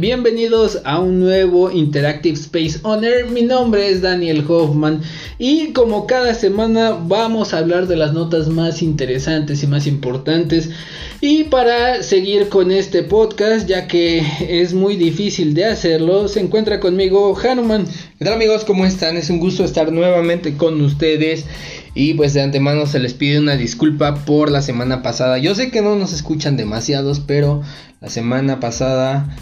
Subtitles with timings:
[0.00, 3.26] Bienvenidos a un nuevo Interactive Space Owner.
[3.26, 5.02] Mi nombre es Daniel Hoffman
[5.38, 10.70] y como cada semana vamos a hablar de las notas más interesantes y más importantes.
[11.20, 16.80] Y para seguir con este podcast, ya que es muy difícil de hacerlo, se encuentra
[16.80, 17.84] conmigo Hanuman.
[18.18, 18.64] ¿Qué tal amigos?
[18.64, 19.18] ¿Cómo están?
[19.18, 21.44] Es un gusto estar nuevamente con ustedes.
[21.94, 25.36] Y pues de antemano se les pide una disculpa por la semana pasada.
[25.36, 27.60] Yo sé que no nos escuchan demasiados, pero
[28.00, 29.36] la semana pasada,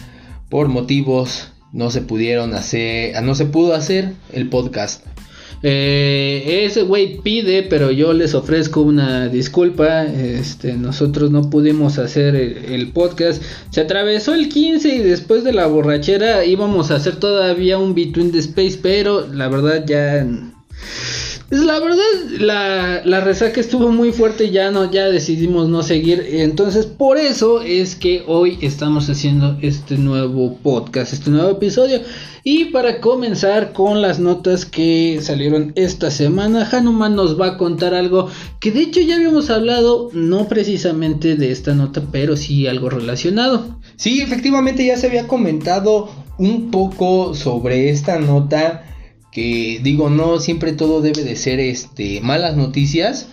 [0.48, 5.04] por motivos, no se pudieron hacer, no se pudo hacer el podcast.
[5.62, 10.04] Eh, ese güey pide, pero yo les ofrezco una disculpa.
[10.04, 13.42] Este, nosotros no pudimos hacer el, el, podcast.
[13.70, 18.30] Se atravesó el 15 y después de la borrachera íbamos a hacer todavía un Between
[18.30, 20.26] the Space, pero la verdad ya
[21.50, 22.02] la verdad,
[22.40, 26.26] la, la, resaca estuvo muy fuerte y ya no, ya decidimos no seguir.
[26.30, 32.02] Entonces, por eso es que hoy estamos haciendo este nuevo podcast, este nuevo episodio.
[32.44, 37.94] Y para comenzar con las notas que salieron esta semana, Hanuman nos va a contar
[37.94, 38.28] algo
[38.60, 43.78] que de hecho ya habíamos hablado, no precisamente de esta nota, pero sí algo relacionado.
[43.96, 48.84] Sí, efectivamente ya se había comentado un poco sobre esta nota
[49.32, 53.28] que digo, no siempre todo debe de ser este malas noticias.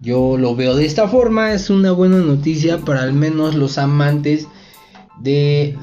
[0.00, 4.46] Yo lo veo de esta forma, es una buena noticia para al menos los amantes
[5.18, 5.74] de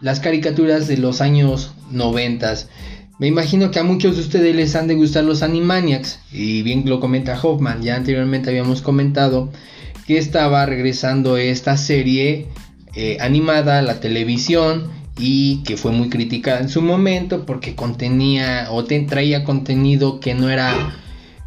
[0.00, 2.54] las caricaturas de los años 90.
[3.18, 6.82] Me imagino que a muchos de ustedes les han de gustar los Animaniacs y bien
[6.86, 9.52] lo comenta Hoffman, ya anteriormente habíamos comentado
[10.06, 12.48] que estaba regresando esta serie
[12.94, 18.68] eh, animada a la televisión y que fue muy criticada en su momento porque contenía
[18.70, 20.96] o traía contenido que no era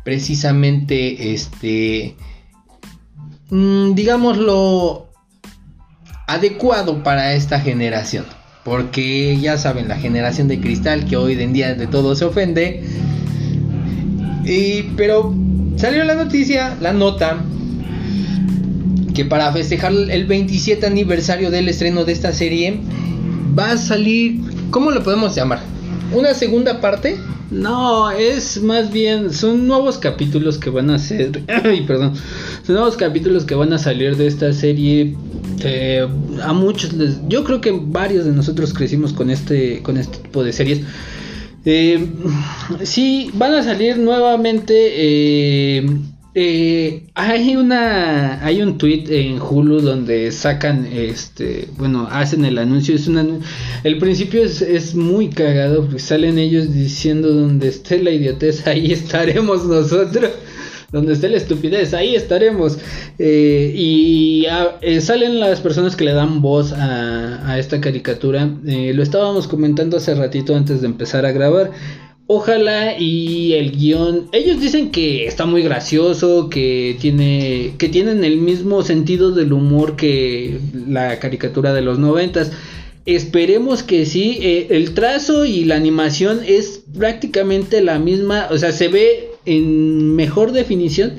[0.04, 2.16] precisamente este
[3.50, 5.08] mm, digámoslo
[6.28, 8.26] adecuado para esta generación.
[8.64, 12.84] Porque ya saben la generación de cristal que hoy en día de todo se ofende.
[14.46, 15.34] Y pero
[15.78, 17.44] salió la noticia la nota
[19.14, 22.82] que para festejar el 27 aniversario del estreno de esta serie
[23.58, 25.60] va a salir, ¿cómo lo podemos llamar?
[26.14, 27.18] ¿Una segunda parte?
[27.50, 32.14] No, es más bien, son nuevos capítulos que van a ser, ay, perdón,
[32.66, 35.16] son nuevos capítulos que van a salir de esta serie.
[36.44, 40.44] a muchos les, yo creo que varios de nosotros crecimos con este, con este tipo
[40.44, 40.82] de series.
[41.66, 42.08] Eh,
[42.84, 44.74] sí, van a salir nuevamente.
[44.74, 45.86] Eh,
[46.40, 52.94] eh, hay una hay un tweet en Hulu donde sacan este bueno hacen el anuncio.
[52.94, 53.26] Es una
[53.84, 58.92] el principio es, es muy cagado porque salen ellos diciendo donde esté la idiotez ahí
[58.92, 60.30] estaremos nosotros.
[60.92, 62.78] Donde esté la estupidez ahí estaremos
[63.18, 64.46] eh, y
[64.82, 68.48] eh, salen las personas que le dan voz a, a esta caricatura.
[68.66, 71.72] Eh, lo estábamos comentando hace ratito antes de empezar a grabar
[72.30, 78.36] Ojalá y el guion, ellos dicen que está muy gracioso, que tiene, que tienen el
[78.38, 82.52] mismo sentido del humor que la caricatura de los noventas.
[83.06, 88.74] Esperemos que sí, eh, el trazo y la animación es prácticamente la misma, o sea,
[88.74, 91.14] se ve en mejor definición,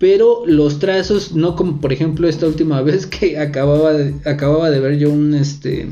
[0.00, 4.80] pero los trazos no como por ejemplo esta última vez que acababa de, acababa de
[4.80, 5.86] ver yo un este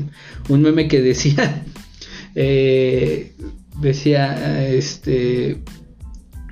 [0.49, 1.63] un meme que decía
[2.35, 3.31] eh,
[3.79, 5.57] decía este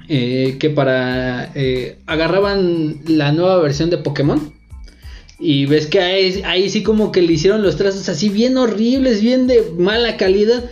[0.08, 4.54] eh, que para eh, agarraban la nueva versión de Pokémon
[5.40, 9.22] y ves que ahí, ahí, sí como que le hicieron los trazos así bien horribles,
[9.22, 10.64] bien de mala calidad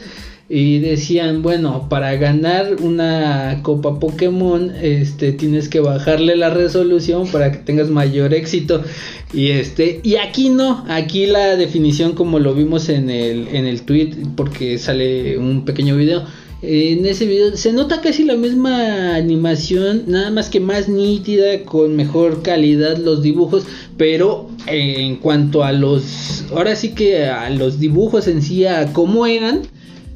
[0.50, 7.52] y decían, bueno, para ganar una copa Pokémon, este tienes que bajarle la resolución para
[7.52, 8.84] que tengas mayor éxito.
[9.34, 13.82] Y este, y aquí no, aquí la definición como lo vimos en el en el
[13.82, 16.24] tweet porque sale un pequeño video
[16.66, 21.98] en ese video se nota casi la misma animación, nada más que más nítida, con
[21.98, 23.66] mejor calidad los dibujos,
[23.98, 29.26] pero en cuanto a los, ahora sí que a los dibujos en sí, a cómo
[29.26, 29.64] eran,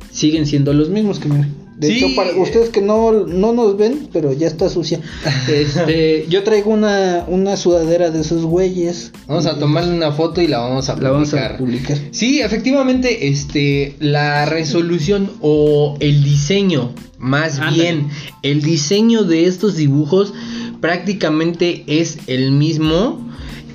[0.10, 1.67] siguen siendo los mismos que me...
[1.78, 5.00] De hecho, para ustedes que no, no nos ven, pero ya está sucia.
[5.48, 9.12] Este, yo traigo una, una sudadera de esos güeyes.
[9.28, 11.14] Vamos a tomarle una foto y la vamos a publicar.
[11.14, 11.98] vamos a publicar.
[12.12, 18.10] Sí, efectivamente, este, la resolución o el diseño, más bien,
[18.42, 20.34] el diseño de estos dibujos
[20.82, 23.26] prácticamente es el mismo.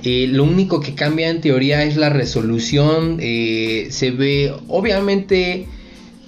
[0.03, 3.17] Eh, lo único que cambia en teoría es la resolución.
[3.21, 5.67] Eh, se ve, obviamente,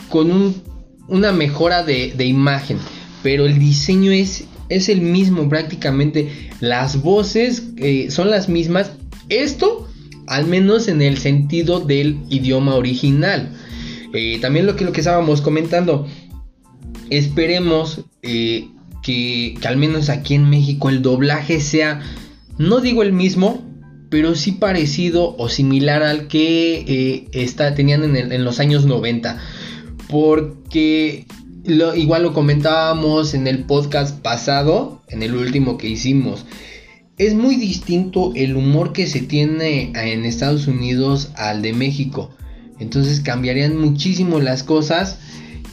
[0.09, 0.74] con un
[1.07, 2.77] una mejora de, imagen,
[3.23, 6.49] pero el diseño es, es el mismo prácticamente.
[6.59, 8.91] Las voces eh, son las mismas.
[9.29, 9.87] Esto
[10.27, 13.51] al menos en el sentido del idioma original.
[14.13, 16.07] Eh, también lo que, lo que estábamos comentando,
[17.09, 18.69] esperemos eh,
[19.03, 22.01] que, al menos aquí en México el doblaje sea,
[22.57, 23.63] no digo el mismo,
[24.09, 29.37] pero sí parecido o similar al que está, tenían en, los años 90.
[30.07, 31.25] Porque
[31.65, 36.45] igual lo comentábamos en el podcast pasado, en el último que hicimos.
[37.17, 42.31] Es muy distinto el humor que se tiene en Estados Unidos al de México.
[42.79, 45.17] Entonces cambiarían muchísimo las cosas.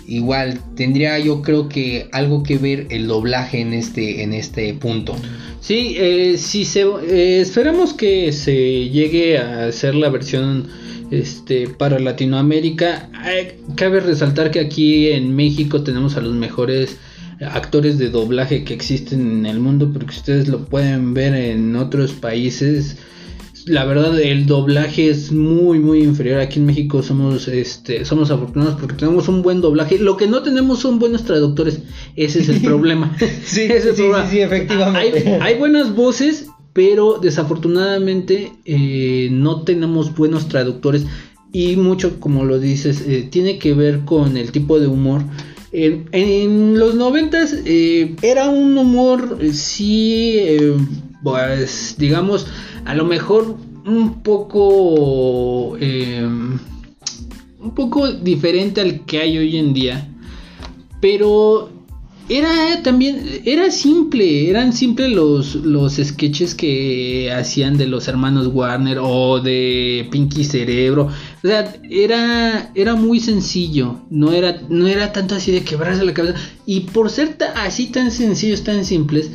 [0.07, 5.17] Igual tendría yo creo que algo que ver el doblaje en este, en este punto.
[5.61, 10.69] Sí, eh, si se, eh, esperamos que se llegue a hacer la versión
[11.11, 13.09] este, para Latinoamérica.
[13.77, 16.97] cabe resaltar que aquí en México tenemos a los mejores
[17.41, 22.13] actores de doblaje que existen en el mundo, porque ustedes lo pueden ver en otros
[22.13, 22.97] países
[23.67, 26.41] la verdad el doblaje es muy muy inferior.
[26.41, 29.99] Aquí en México somos este somos afortunados porque tenemos un buen doblaje.
[29.99, 31.81] Lo que no tenemos son buenos traductores.
[32.17, 33.17] Ese es el problema.
[33.45, 33.69] Sí,
[34.31, 35.39] sí, efectivamente.
[35.41, 41.07] Hay, buenas voces pero desafortunadamente eh, no tenemos buenos traductores.
[41.53, 45.23] Y mucho como lo dices eh, tiene que ver con el tipo de humor.
[45.75, 50.39] En, los noventas eh, era un humor sí
[51.23, 52.47] pues digamos
[52.85, 56.59] a lo mejor un poco em,
[57.61, 60.09] un poco diferente al que hay hoy en día
[61.01, 61.71] pero
[62.29, 68.99] era también era simple eran simples los los sketches que hacían de los hermanos Warner
[69.01, 71.09] o de Pinky Cerebro.
[71.43, 76.15] O sea era era muy sencillo no era no era tanto así de quebrarse la
[76.15, 76.39] cabeza.
[76.65, 79.31] Y por ser así tan sencillos tan simples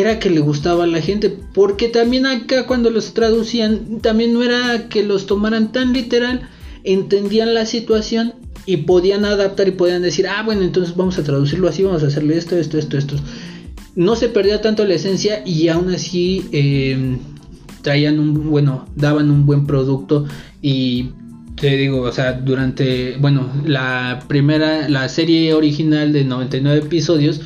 [0.00, 4.42] era que le gustaba a la gente, porque también acá cuando los traducían, también no
[4.42, 6.48] era que los tomaran tan literal,
[6.84, 8.34] entendían la situación
[8.66, 12.08] y podían adaptar y podían decir, ah, bueno, entonces vamos a traducirlo así, vamos a
[12.08, 13.16] hacerle esto, esto, esto, esto.
[13.94, 17.18] No se perdía tanto la esencia y aún así em,
[17.82, 20.26] traían un, bueno, daban un buen producto
[20.60, 21.10] y
[21.60, 27.40] te digo, o sea, durante, bueno, la primera, la serie original de 99 episodios,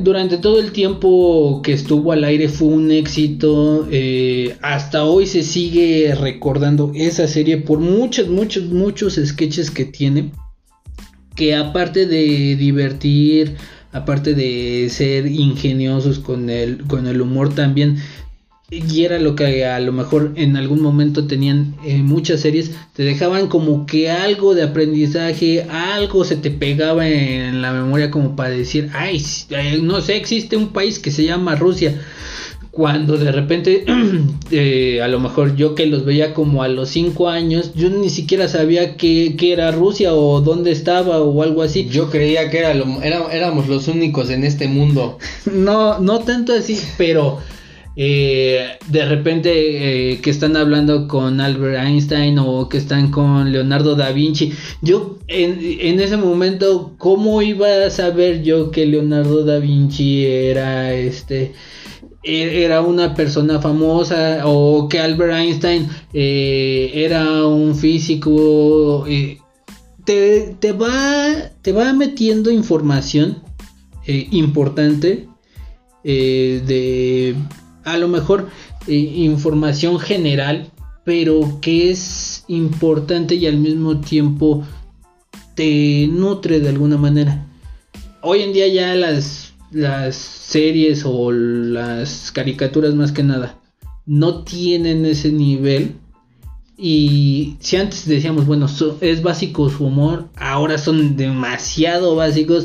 [0.00, 3.86] durante todo el tiempo que estuvo al aire fue un éxito.
[3.90, 10.32] Eh, hasta hoy se sigue recordando esa serie por muchos, muchos, muchos sketches que tiene.
[11.34, 13.56] Que aparte de divertir,
[13.92, 17.98] aparte de ser ingeniosos con el, con el humor, también
[18.70, 23.02] y era lo que a lo mejor en algún momento tenían eh, muchas series, te
[23.02, 28.50] dejaban como que algo de aprendizaje, algo se te pegaba en la memoria como para
[28.50, 29.24] decir, ay,
[29.80, 31.98] no sé, existe un país que se llama Rusia.
[32.70, 33.86] Cuando de repente,
[34.50, 38.10] eh, a lo mejor yo que los veía como a los 5 años, yo ni
[38.10, 41.88] siquiera sabía que, era Rusia o dónde estaba o algo así.
[41.88, 42.72] Yo creía que era
[43.32, 45.18] éramos los únicos en este mundo.
[45.50, 47.38] no, no tanto así, pero
[48.00, 53.96] eh, de repente eh, que están hablando con Albert Einstein o que están con Leonardo
[53.96, 54.52] da Vinci.
[54.80, 61.54] Yo en, ese momento, ¿cómo iba a saber yo que Leonardo da Vinci era este
[62.22, 69.06] e, era una persona famosa o que Albert Einstein eh, era un físico?
[70.04, 73.42] te, te, va, te va metiendo información
[74.06, 75.26] importante
[76.04, 77.34] de
[77.92, 78.48] a lo mejor
[78.86, 80.70] eh, información general,
[81.04, 84.64] pero que es importante y al mismo tiempo
[85.54, 87.46] te nutre de alguna manera.
[88.22, 93.58] Hoy en día ya las, las series o las caricaturas más que nada
[94.08, 95.94] no tienen ese nivel.
[96.76, 98.66] Y si antes decíamos, bueno,
[99.00, 102.64] es básico su humor, ahora son demasiado básicos.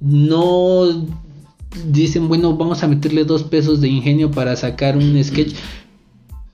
[0.00, 1.06] No
[1.86, 5.54] dicen, bueno, vamos a meterle dos pesos de ingenio para sacar un sketch.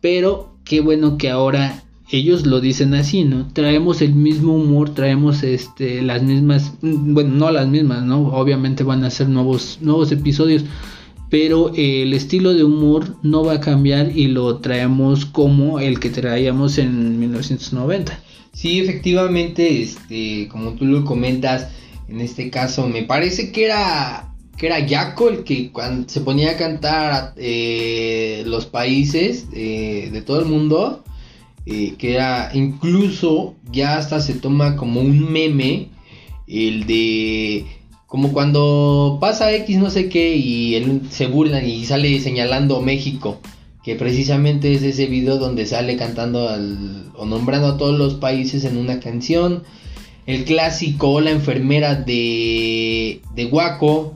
[0.00, 3.48] Pero qué bueno que ahora ellos lo dicen así, ¿no?
[3.52, 8.28] Traemos el mismo humor, traemos este las mismas, bueno, no las mismas, ¿no?
[8.28, 10.64] Obviamente van a ser nuevos nuevos episodios,
[11.30, 16.10] pero el estilo de humor no va a cambiar y lo traemos como el que
[16.10, 18.20] traíamos en 1990.
[18.52, 21.68] Sí, efectivamente, este, como tú lo comentas,
[22.08, 26.52] en este caso me parece que era que era Jaco el que cuando se ponía
[26.52, 31.04] a cantar eh, los países eh, de todo el mundo,
[31.66, 35.88] eh, que era incluso ya hasta se toma como un meme,
[36.46, 37.66] el de
[38.06, 43.40] como cuando pasa X no sé qué y él se burlan y sale señalando México,
[43.82, 46.48] que precisamente es ese video donde sale cantando
[47.14, 49.64] o nombrando a todos los países en una canción.
[50.26, 54.15] El clásico, la enfermera de, de Waco.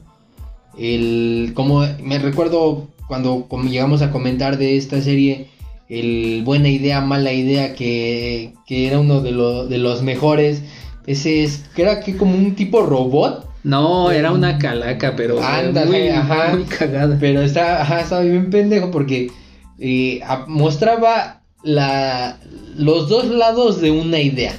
[0.78, 5.48] El, como me recuerdo cuando llegamos a comentar de esta serie,
[5.88, 9.32] el buena idea, mala idea, que, que era uno de,
[9.68, 10.62] de los mejores.
[11.06, 13.48] Ese es, que era que como un tipo robot.
[13.64, 16.14] No, era una calaca, pero Ándale,
[16.52, 17.18] muy, cagada.
[17.20, 19.30] Pero está, ajá, estaba bien pendejo porque
[19.78, 22.38] eh, mostraba la,
[22.76, 24.54] los dos lados de una idea.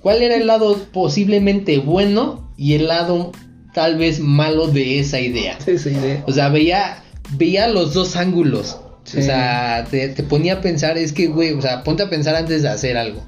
[0.00, 3.30] ¿Cuál era el lado posiblemente bueno y el lado
[3.74, 5.58] tal vez malo de esa idea?
[6.26, 7.02] O sea, veía,
[7.36, 8.78] veía los dos ángulos.
[9.04, 12.62] O sea, te, ponía a pensar, es que, güey, o sea, ponte a pensar antes
[12.62, 13.22] de hacer algo.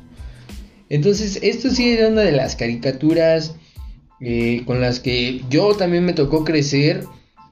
[0.88, 3.56] Entonces, esto sí era una de las caricaturas
[4.20, 7.04] eh, con las que yo también me tocó crecer.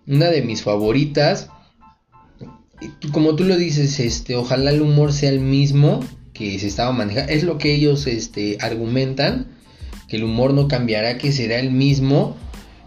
[0.07, 1.49] Una de mis favoritas
[3.13, 6.01] como tú lo dices, este, ojalá el humor sea el mismo
[6.33, 7.33] que se estaba manejando.
[7.33, 9.49] Es lo que ellos este, argumentan,
[10.09, 12.37] que el humor no cambiará, que será el mismo.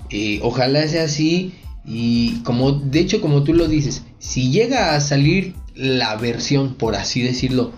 [0.09, 1.53] Eh, ojalá sea así.
[1.85, 6.95] Y como, de hecho, como tú lo dices, si llega a salir la versión, por
[6.95, 7.73] así decirlo,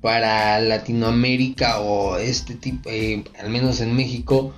[0.00, 4.54] para Latinoamérica o este tipo, eh, al menos en México,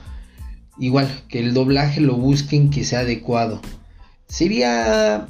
[0.78, 3.60] igual que el doblaje lo busquen que sea adecuado.
[4.28, 5.26] Sería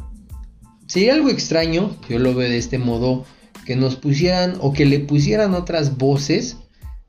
[0.86, 3.24] Sería algo extraño, yo lo veo de este modo,
[3.64, 6.58] que nos pusieran o que le pusieran otras voces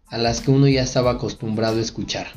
[0.08, 2.28] a las que uno ya estaba acostumbrado a escuchar.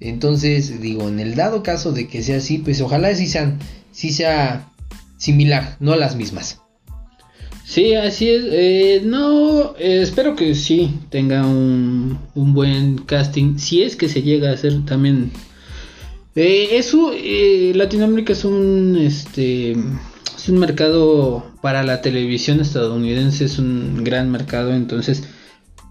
[0.00, 3.58] Entonces, digo, en el dado caso de que sea así, pues ojalá sí sean,
[3.92, 4.70] sea
[5.16, 6.60] similar, no las mismas.
[7.68, 8.44] Sí, así es.
[8.50, 13.58] Eh, no, eh, espero que sí tenga un, un, buen casting.
[13.58, 15.30] Si es que se llega a hacer también.
[16.34, 17.12] Eh, eso,
[17.74, 24.72] Latinoamérica es un, este, es un mercado para la televisión estadounidense, es un gran mercado,
[24.72, 25.24] entonces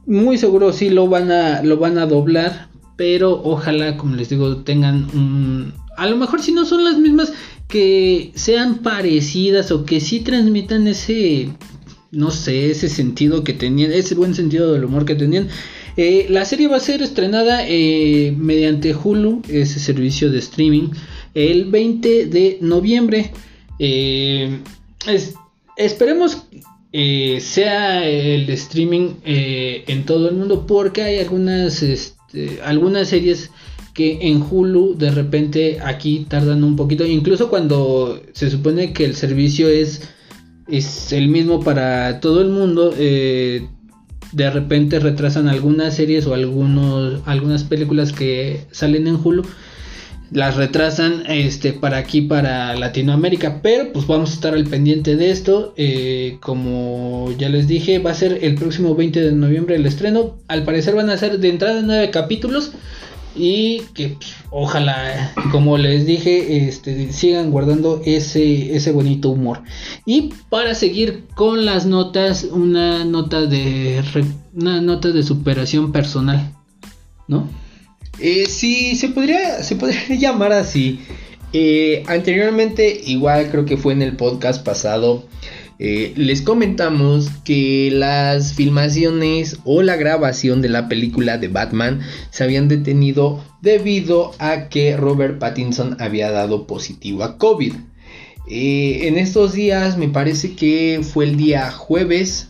[0.07, 2.66] muy seguro sí lo van a, lo van a doblar,
[2.97, 5.73] pero ojalá, como les digo, tengan un...
[5.95, 7.31] A lo mejor si no son las mismas,
[7.67, 11.49] que sean parecidas o que sí transmitan ese,
[12.11, 15.47] no sé, ese sentido que tenían, ese buen sentido del humor que tenían.
[15.97, 20.89] Eh, la serie va a ser estrenada eh, mediante Hulu, ese servicio de streaming,
[21.33, 23.31] el 20 de noviembre.
[23.79, 24.59] Eh,
[25.75, 26.43] esperemos
[26.93, 31.83] eh, sea el streaming en todo el mundo porque hay algunas,
[32.27, 33.51] este, algunas series
[33.93, 39.15] que en Hulu de repente aquí tardan un poquito, incluso cuando se supone que el
[39.15, 40.09] servicio es,
[40.67, 47.63] es el mismo para todo el mundo, de repente retrasan algunas series o algunos, algunas
[47.63, 49.43] películas que salen en Hulu
[50.31, 55.31] las retrasan este para aquí para Latinoamérica pero pues vamos a estar al pendiente de
[55.31, 59.85] esto eh, como ya les dije va a ser el próximo 20 de noviembre el
[59.85, 60.37] estreno.
[60.47, 62.71] Al parecer van a ser de entrada nueve capítulos
[63.35, 69.61] y que pues, ojalá como les dije este sigan guardando ese ese bonito humor.
[70.05, 74.03] Y para seguir con las notas una nota de
[74.53, 76.51] una nota de superación personal
[77.27, 77.47] no
[78.19, 80.99] eh, sí, se podría, se podría llamar así.
[81.53, 85.25] Eh, anteriormente, igual creo que fue en el podcast pasado,
[85.79, 92.43] eh, les comentamos que las filmaciones o la grabación de la película de Batman se
[92.43, 97.73] habían detenido debido a que Robert Pattinson había dado positivo a COVID.
[98.49, 102.49] en estos días, me parece que fue el día jueves,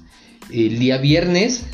[0.51, 1.65] el día viernes,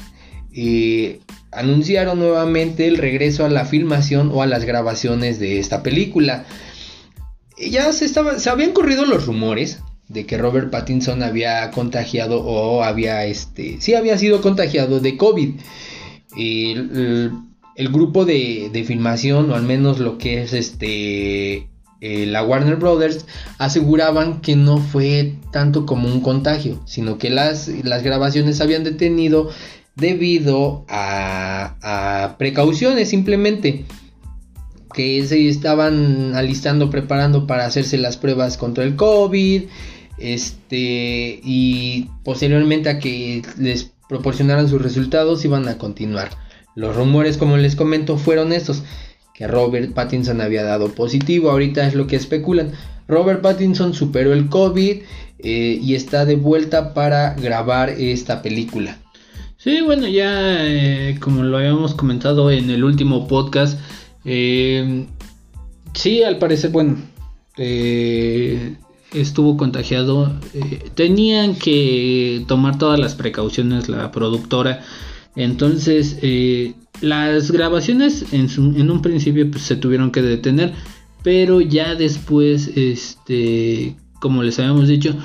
[1.55, 6.45] anunciaron nuevamente el regreso a la filmación o a las grabaciones de esta película.
[7.57, 9.79] Ya se, habían corrido los rumores
[10.10, 15.51] de que Robert Pattinson había contagiado o había este sí había sido contagiado de COVID.
[16.36, 17.31] El,
[17.75, 21.67] el, grupo de, de, filmación, o al menos lo que es este
[22.05, 23.25] eh, la Warner Brothers,
[23.60, 29.50] aseguraban que no fue tanto como un contagio, sino que las, las grabaciones habían detenido
[29.95, 33.85] debido a, precauciones simplemente
[34.93, 39.63] que se estaban alistando, preparando para hacerse las pruebas contra el COVID,
[40.19, 46.29] este, y posteriormente a que les proporcionaran sus resultados iban a continuar.
[46.75, 48.83] Los rumores, como les comento, fueron estos,
[49.33, 52.71] que Robert Pattinson había dado positivo, ahorita es lo que especulan.
[53.07, 55.01] Robert Pattinson superó el COVID
[55.39, 59.00] eh, y está de vuelta para grabar esta película.
[59.63, 63.79] Sí, bueno, ya eh, como lo habíamos comentado en el último podcast,
[64.25, 65.05] eh,
[65.93, 66.98] sí, al parecer, bueno,
[67.55, 68.75] eh,
[69.13, 74.82] estuvo contagiado, eh, tenían que tomar todas las precauciones la productora.
[75.38, 76.17] Entonces,
[77.00, 80.74] las grabaciones en, en un principio pues, se tuvieron que detener,
[81.24, 85.15] pero ya después, este, como les habíamos dicho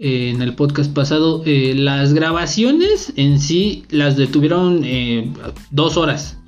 [0.00, 4.84] en el podcast pasado, las grabaciones en sí las detuvieron
[5.70, 6.38] dos horas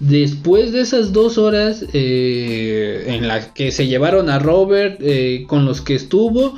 [0.00, 5.66] Después de esas dos horas eh, en las que se llevaron a Robert eh, con
[5.66, 6.54] los que estuvo,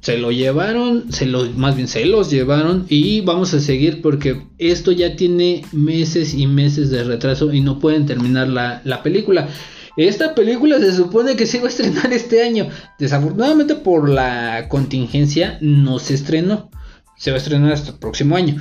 [0.00, 4.40] se lo llevaron, se lo, más bien se los llevaron y vamos a seguir porque
[4.56, 9.50] esto ya tiene meses y meses de retraso y no pueden terminar la, la película.
[9.96, 12.68] Esta película se supone que se iba a estrenar este año.
[12.98, 16.70] Desafortunadamente por la contingencia no se estrenó.
[17.16, 18.56] Se va a estrenar hasta el próximo año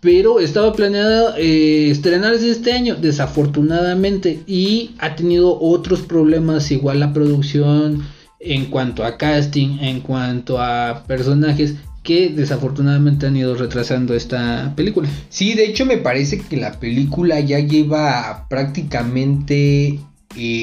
[0.00, 7.12] pero estaba planeada eh, estrenarse este año, desafortunadamente, y ha tenido otros problemas, igual la
[7.12, 8.04] producción,
[8.40, 15.08] en cuanto a casting, en cuanto a personajes, que desafortunadamente han ido retrasando esta película.
[15.28, 19.98] Sí, de hecho me parece que la película ya lleva prácticamente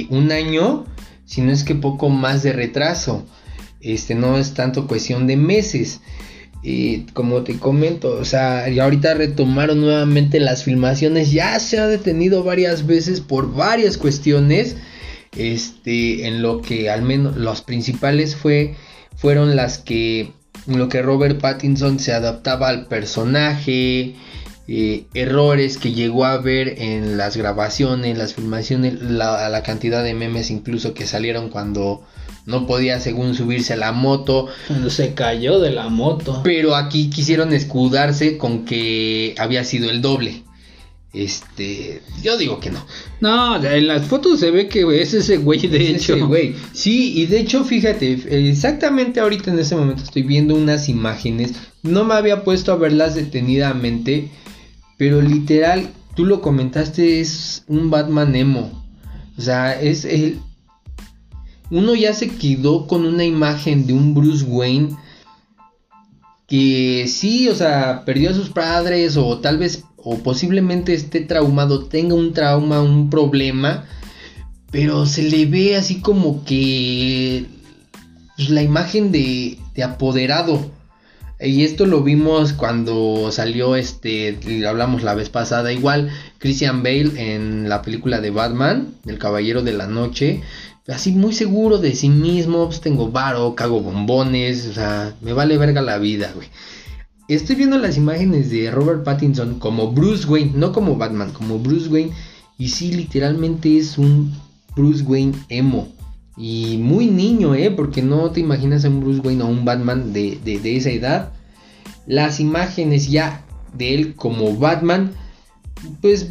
[0.10, 0.86] un año,
[1.25, 3.25] si no es que poco más de retraso.
[3.81, 6.01] Este no es tanto cuestión de meses.
[7.13, 11.31] Como te comento, o sea, y ahorita retomaron nuevamente las filmaciones.
[11.31, 14.75] Ya se ha detenido varias veces por varias cuestiones.
[15.38, 18.75] Este, en lo que al menos los principales fue,
[19.15, 20.31] fueron las que,
[20.67, 24.15] en lo que Robert Pattinson se adaptaba al personaje.
[24.67, 30.15] Eh, errores que llegó a ver en las grabaciones, las filmaciones, la, la cantidad de
[30.15, 32.04] memes incluso que salieron cuando
[32.47, 34.47] no podía según subirse a la moto.
[34.67, 36.41] Cuando se cayó de la moto.
[36.43, 40.43] Pero aquí quisieron escudarse con que había sido el doble.
[41.13, 42.86] Este, yo digo que no.
[43.21, 46.28] No, en las fotos se ve que es ese güey, de hecho.
[46.28, 46.56] güey.
[46.73, 51.54] Sí, y de hecho, fíjate, exactamente ahorita en ese momento estoy viendo unas imágenes.
[51.84, 54.30] No me había puesto a verlas detenidamente,
[54.97, 58.84] pero literal, tú lo comentaste, es un Batman emo.
[59.38, 60.39] O sea, es el,
[61.69, 64.95] uno ya se quedó con una imagen de un Bruce Wayne
[66.47, 71.86] que sí, o sea, perdió a sus padres o tal vez o posiblemente esté traumado,
[71.86, 73.86] tenga un trauma, un problema,
[74.71, 77.45] pero se le ve así como que
[78.36, 80.71] pues, la imagen de, de apoderado.
[81.39, 87.67] Y esto lo vimos cuando salió este, hablamos la vez pasada, igual Christian Bale en
[87.67, 90.41] la película de Batman, El Caballero de la Noche,
[90.88, 95.58] así muy seguro de sí mismo, pues tengo varo, cago bombones, o sea, me vale
[95.58, 96.48] verga la vida, güey.
[97.28, 101.89] Estoy viendo las imágenes de Robert Pattinson como Bruce Wayne, no como Batman, como Bruce
[101.89, 102.13] Wayne,
[102.58, 104.34] y sí, literalmente es un
[104.76, 105.94] Bruce Wayne emo.
[106.38, 107.71] Y muy niño, ¿eh?
[107.71, 111.34] Porque no te imaginas a un Bruce Wayne o un Batman de, de esa edad.
[112.08, 113.45] Las imágenes ya
[113.78, 115.12] de él como Batman,
[116.02, 116.30] pues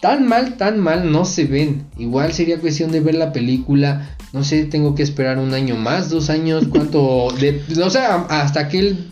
[0.00, 1.86] tan mal, tan mal no se ven.
[1.98, 4.16] Igual sería cuestión de ver la película.
[4.32, 7.28] No sé, tengo que esperar un año más, dos años, cuánto.
[7.40, 9.10] De, o sea, hasta que él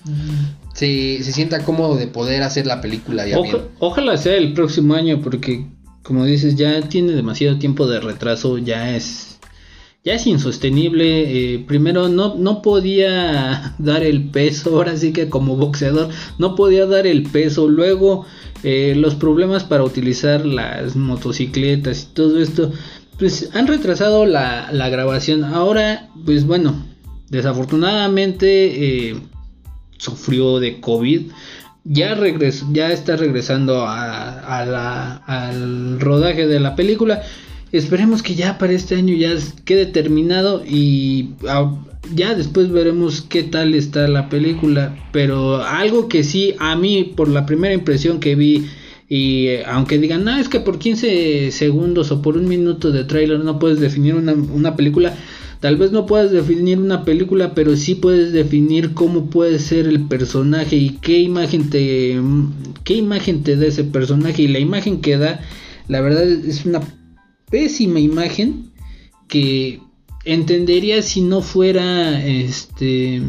[0.75, 3.27] se, sienta cómodo de poder hacer la película.
[3.27, 3.39] Ya
[3.79, 5.67] Ojalá sea el próximo año, porque
[6.03, 8.59] como dices, ya tiene demasiado tiempo de retraso.
[8.59, 9.34] Ya es.
[10.05, 11.55] Ya es insostenible.
[11.55, 14.77] Eh, primero, no, no podía dar el peso.
[14.77, 17.69] Ahora sí que como boxeador, no podía dar el peso.
[17.69, 18.27] Luego
[18.63, 22.71] eh, los problemas para utilizar las motocicletas y todo esto,
[23.19, 25.43] pues han retrasado la, grabación.
[25.43, 26.85] Ahora, pues bueno,
[27.31, 29.21] desafortunadamente eh,
[29.97, 31.31] sufrió de COVID.
[31.87, 37.23] Ya, regresó, ya está regresando a, la, al rodaje de la película.
[37.75, 39.35] Esperemos que ya para este año ya
[39.65, 41.31] quede terminado y
[42.15, 44.97] ya después veremos qué tal está la película.
[45.11, 48.67] Pero algo que sí, a mí, por la primera impresión que vi,
[49.09, 53.03] y eh, aunque digan, no, es que por 15 segundos o por un minuto de
[53.03, 55.13] tráiler no puedes definir una, una película.
[55.59, 60.07] Tal vez no puedas definir una película, pero sí puedes definir cómo puede ser el
[60.07, 62.21] personaje y qué imagen te
[62.85, 65.41] qué imagen te da ese personaje y la imagen que da,
[65.89, 66.81] la verdad es una
[67.55, 68.73] pésima imagen
[69.29, 69.79] que
[70.25, 73.23] entendería si no fuera este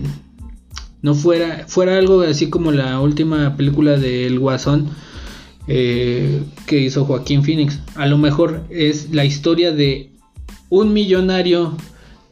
[1.03, 4.89] no fuera fuera algo así como la última película del Guasón
[5.67, 7.79] eh, que hizo Joaquín Phoenix.
[7.93, 10.09] A lo mejor es la historia de
[10.69, 11.77] un millonario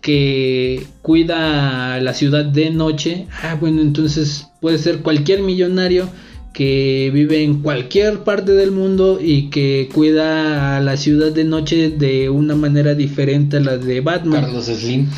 [0.02, 3.28] que cuida la ciudad de noche.
[3.44, 6.10] Ah bueno entonces puede ser cualquier millonario
[6.54, 11.90] que vive en cualquier parte del mundo y que cuida a la ciudad de noche
[11.90, 14.44] de una manera diferente a la de Batman.
[14.44, 15.10] Carlos Slim.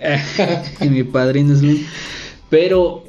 [0.80, 1.84] y mi padrino Slim.
[2.48, 3.06] Pero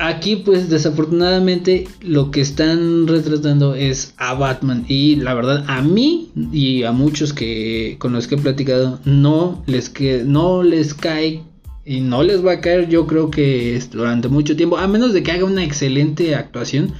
[0.00, 6.32] aquí pues desafortunadamente lo que están retratando es a Batman y la verdad a mí
[6.52, 11.42] y a muchos que con los que he platicado no les que no les cae
[11.84, 15.22] y no les va a caer yo creo que durante mucho tiempo a menos de
[15.22, 16.94] que haga una excelente actuación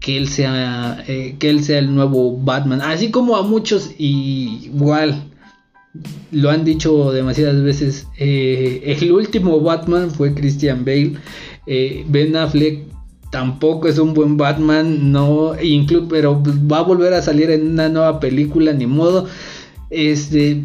[0.00, 5.30] que él sea eh, que él sea el nuevo Batman así como a muchos igual
[6.32, 8.06] lo han dicho demasiadas veces.
[8.18, 11.14] Eh, el último Batman fue Christian Bale.
[11.66, 12.84] Eh, ben Affleck
[13.30, 15.54] tampoco es un buen Batman, no,
[16.08, 19.26] pero va a volver a salir en una nueva película, ni modo.
[19.90, 20.64] Este,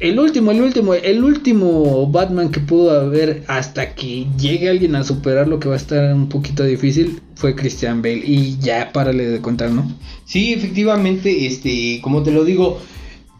[0.00, 5.04] el último, el último, el último Batman que pudo haber hasta que llegue alguien a
[5.04, 9.26] superar lo que va a estar un poquito difícil fue Christian Bale y ya párale
[9.26, 9.90] de contar, ¿no?
[10.24, 12.80] Sí, efectivamente, este, como te lo digo,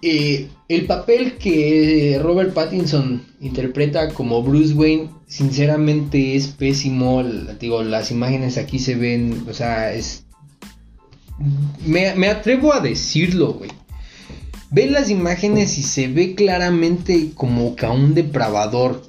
[0.03, 7.25] eh, el papel que Robert Pattinson interpreta como Bruce Wayne, sinceramente es pésimo.
[7.59, 10.25] Digo, las imágenes aquí se ven, o sea, es.
[11.85, 13.71] Me, me atrevo a decirlo, güey.
[14.71, 19.03] Ve las imágenes y se ve claramente como que a un depravador.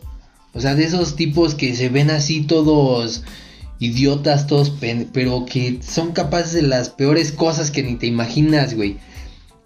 [0.53, 3.23] O sea, de esos tipos que se ven así todos
[3.81, 4.73] idiotas, todos,
[5.11, 8.97] pero que son capaces de las peores cosas que ni te imaginas, güey.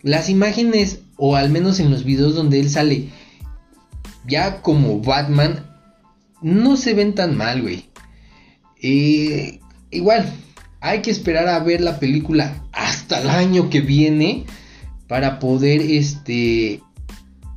[0.01, 3.09] Las imágenes, o al menos en los videos donde él sale,
[4.25, 5.65] ya como Batman,
[6.41, 7.89] no se ven tan mal, güey.
[8.81, 9.59] Eh,
[9.91, 10.31] igual,
[10.79, 14.45] hay que esperar a ver la película hasta el año que viene
[15.07, 16.81] para poder este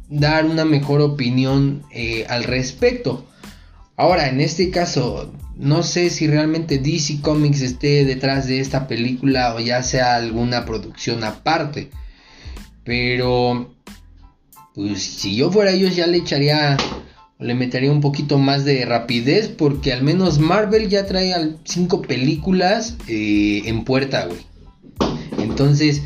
[0.09, 3.27] dar una mejor opinión eh, al respecto.
[3.97, 9.55] Ahora, en este caso, no sé si realmente DC Comics esté detrás de esta película
[9.55, 11.91] o ya sea alguna producción aparte.
[12.85, 13.75] Pero,
[14.75, 16.77] pues si yo fuera ellos ya le echaría,
[17.39, 21.35] le metería un poquito más de rapidez, porque al menos Marvel ya trae
[21.65, 24.47] cinco películas eh, en puerta, güey.
[25.39, 26.03] Entonces,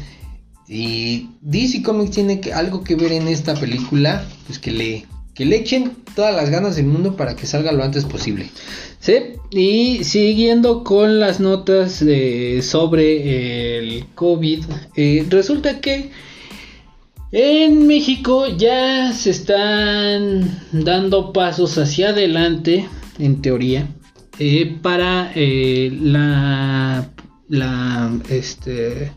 [0.67, 5.57] si DC Comics tiene algo que ver en esta película, pues que le, que le
[5.57, 8.51] echen todas las ganas del mundo para que salga lo antes posible.
[9.01, 9.15] Sí,
[9.51, 12.05] y siguiendo con las notas
[12.65, 14.65] sobre el COVID,
[14.97, 16.11] eh, resulta que
[17.33, 22.87] en México ya se están dando pasos hacia adelante,
[23.19, 23.89] en teoría,
[24.39, 27.09] eh, para eh, la,
[27.49, 29.13] la, este,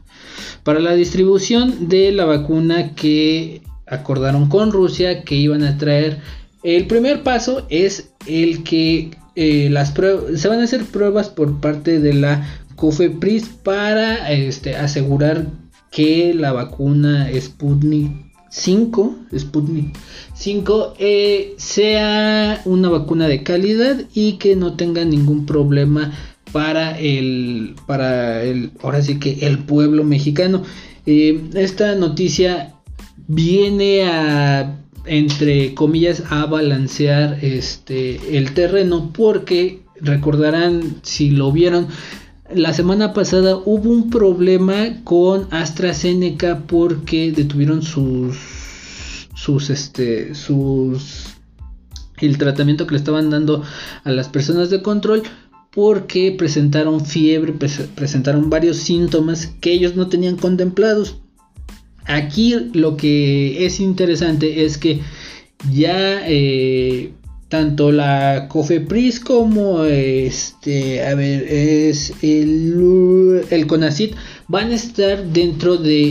[0.63, 6.19] para la distribución de la vacuna que acordaron con Rusia que iban a traer.
[6.63, 9.93] El primer paso es el que eh, las
[10.35, 15.47] se van a hacer pruebas por parte de la COFEPRIS para este, asegurar
[15.91, 18.11] que la vacuna Sputnik
[18.49, 19.95] 5, Sputnik
[20.33, 26.13] 5 eh, sea una vacuna de calidad y que no tenga ningún problema
[26.55, 30.63] para el para el ahora sí que el pueblo mexicano.
[31.05, 32.75] Eh, esta noticia
[33.27, 41.89] viene a entre comillas a balancear este el terreno porque recordarán si lo vieron
[42.53, 48.37] la semana pasada hubo un problema con AstraZeneca porque detuvieron sus
[49.35, 51.35] sus este sus
[52.17, 53.61] el tratamiento que le estaban dando
[54.05, 55.23] a las personas de control
[55.75, 57.53] porque presentaron fiebre,
[57.95, 61.17] presentaron varios síntomas que ellos no tenían contemplados.
[62.05, 65.01] Aquí lo que es interesante es que
[65.71, 67.11] ya eh,
[67.49, 74.15] tanto la COFEPRIS como este, a ver, es el, el CONACIT
[74.47, 76.09] van a estar dentro de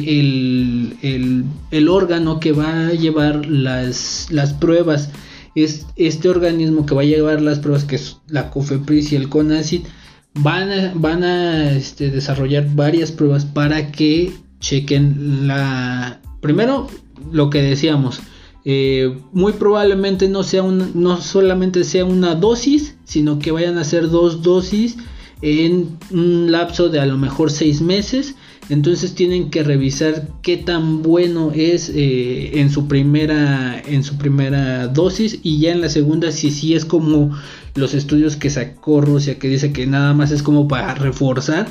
[1.01, 5.09] el, órgano que va a llevar las, las pruebas.
[5.55, 9.29] Es este organismo que va a llevar las pruebas, que es la COFEPRIS y el
[9.29, 9.87] CONACIT,
[10.35, 16.21] van a, van a este, desarrollar varias pruebas para que chequen la...
[16.41, 16.89] Primero,
[17.33, 18.21] lo que decíamos,
[18.65, 24.09] eh, muy probablemente no sea no solamente sea una dosis, sino que vayan a ser
[24.09, 24.97] dos dosis
[25.43, 28.35] en un lapso de a lo mejor seis meses.
[28.69, 34.89] Entonces tienen que revisar qué tan bueno es eh, en su primera en su primera
[34.89, 37.37] dosis y ya en la segunda si sí es como
[37.75, 41.69] los estudios que sacó Rusia que dice que nada más es como para reforzar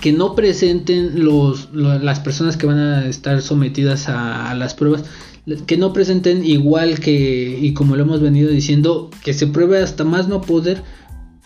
[0.00, 5.04] que no presenten los, las personas que van a estar sometidas a las pruebas
[5.66, 10.02] que no presenten igual que, y como lo hemos venido diciendo, que se pruebe hasta
[10.02, 10.82] más no poder,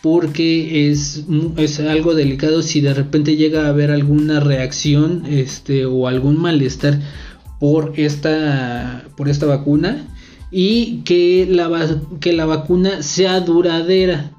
[0.02, 1.24] porque es,
[1.56, 7.00] es algo delicado si de repente llega a haber alguna reacción este, o algún malestar
[7.58, 10.06] por esta, por esta vacuna.
[10.50, 14.32] y que la, que la vacuna sea duradera,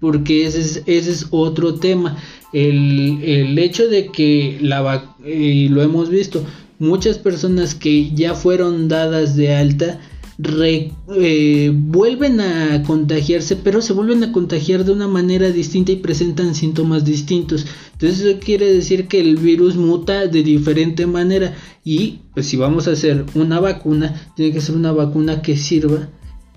[0.00, 2.16] porque ese es, otro tema.
[2.52, 6.44] El, el hecho de que la y lo hemos visto,
[6.78, 10.00] muchas personas que ya fueron dadas de alta,
[10.40, 16.54] eh, vuelven a contagiarse, pero se vuelven a contagiar de una manera distinta y presentan
[16.54, 17.66] síntomas distintos.
[17.92, 22.86] Entonces eso quiere decir que el virus muta de diferente manera y pues si vamos
[22.86, 26.08] a hacer una vacuna, tiene que ser una vacuna que sirva,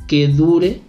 [0.08, 0.82] que dure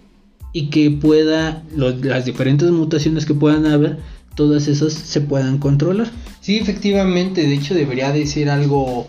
[0.51, 3.97] y que pueda, las diferentes mutaciones que puedan haber,
[4.35, 6.11] todas esas se puedan controlar.
[6.41, 9.07] Sí, efectivamente, de hecho debería de ser algo,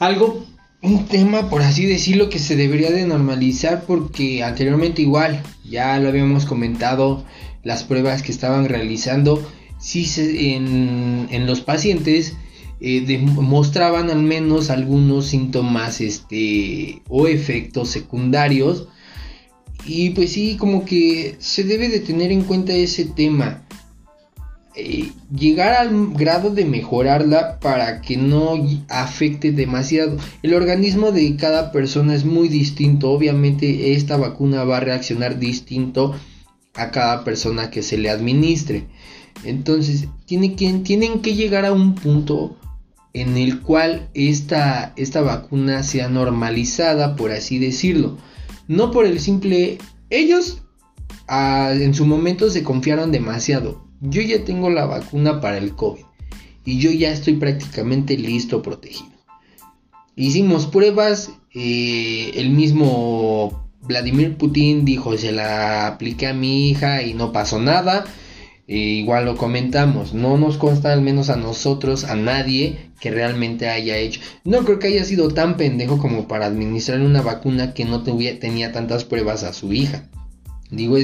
[0.00, 0.44] algo
[0.82, 6.08] un tema, por así decirlo, que se debería de normalizar porque anteriormente igual, ya lo
[6.08, 7.24] habíamos comentado,
[7.64, 9.46] las pruebas que estaban realizando,
[9.78, 12.34] sí se, en, en, los pacientes
[12.80, 18.88] eh, mostraban al menos algunos síntomas este, o efectos secundarios.
[19.84, 23.64] Y pues sí, como que se debe de tener en cuenta ese tema.
[24.74, 28.54] Eh, llegar al grado de mejorarla para que no
[28.88, 30.18] afecte demasiado.
[30.42, 33.10] El organismo de cada persona es muy distinto.
[33.10, 36.14] Obviamente esta vacuna va a reaccionar distinto
[36.74, 38.86] a cada persona que se le administre.
[39.44, 40.54] Entonces tienen
[41.22, 42.56] que llegar a un punto
[43.14, 48.18] en el cual esta, esta vacuna sea normalizada, por así decirlo.
[48.68, 49.78] No por el simple...
[50.10, 50.62] Ellos
[51.26, 56.04] ah, en su momento se confiaron demasiado yo ya tengo la vacuna para el COVID
[56.64, 59.10] y yo ya estoy prácticamente listo, protegido.
[60.16, 67.14] Hicimos pruebas, eh, el mismo Vladimir Putin dijo, se la apliqué a mi hija y
[67.14, 68.04] no pasó nada.
[68.66, 73.70] Eh, igual lo comentamos, no nos consta al menos a nosotros, a nadie que realmente
[73.70, 74.20] haya hecho.
[74.44, 78.72] No creo que haya sido tan pendejo como para administrar una vacuna que no tenía
[78.72, 80.10] tantas pruebas a su hija.
[80.70, 80.98] Digo,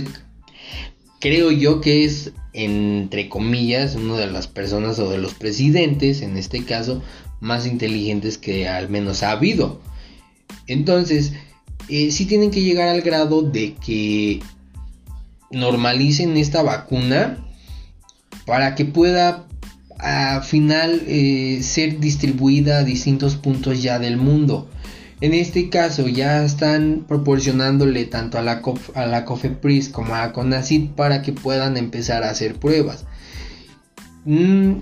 [1.20, 6.36] creo yo que es entre comillas, una de las personas o de los presidentes, en
[6.36, 7.02] este caso,
[7.40, 9.80] más inteligentes que al menos ha habido.
[10.66, 11.32] Entonces,
[11.88, 14.40] eh, sí tienen que llegar al grado de que
[15.50, 17.44] normalicen esta vacuna
[18.46, 19.46] para que pueda
[19.98, 24.68] al final eh, ser distribuida a distintos puntos ya del mundo.
[25.24, 28.60] En este caso ya están proporcionándole tanto a la,
[28.94, 33.06] a la COFEPRIS como a CONACID para que puedan empezar a hacer pruebas.
[34.26, 34.80] Mm,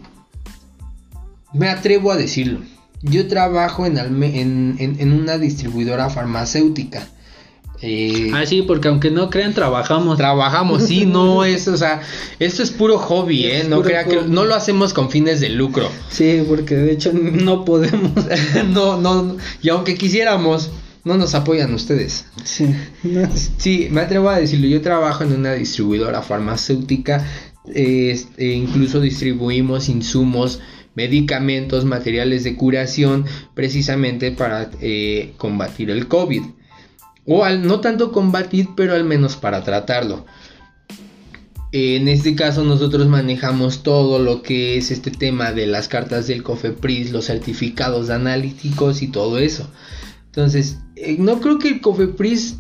[1.53, 2.59] me atrevo a decirlo.
[3.03, 7.07] Yo trabajo en, en una distribuidora farmacéutica.
[7.85, 10.17] Eh, ah, sí, porque aunque no crean, trabajamos.
[10.17, 12.01] Trabajamos, sí, no es, o sea,
[12.39, 13.65] esto es puro hobby, ¿eh?
[13.69, 15.89] No crea que no lo hacemos con fines de lucro.
[16.09, 18.13] Sí, porque de hecho no podemos.
[18.71, 20.71] no, no, y aunque quisiéramos,
[21.03, 22.25] no nos apoyan ustedes.
[22.45, 22.73] Sí,
[23.59, 27.27] sí, me atrevo a decirlo, yo trabajo en una distribuidora farmacéutica,
[27.75, 30.61] este, incluso distribuimos insumos
[30.95, 36.43] medicamentos, materiales de curación, precisamente para eh, combatir el COVID
[37.27, 40.25] o al, no tanto combatir, pero al menos para tratarlo.
[41.73, 46.43] En este caso nosotros manejamos todo lo que es este tema de las cartas del
[46.43, 49.71] COFEPRIS, los certificados analíticos y todo eso.
[50.27, 52.59] Entonces, eh, no creo que el COFEPRIS,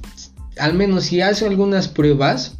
[0.58, 2.58] al menos si hace algunas pruebas,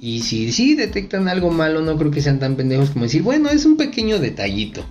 [0.00, 3.48] y si sí detectan algo malo, no creo que sean tan pendejos como decir, bueno,
[3.50, 4.84] es un pequeño detallito.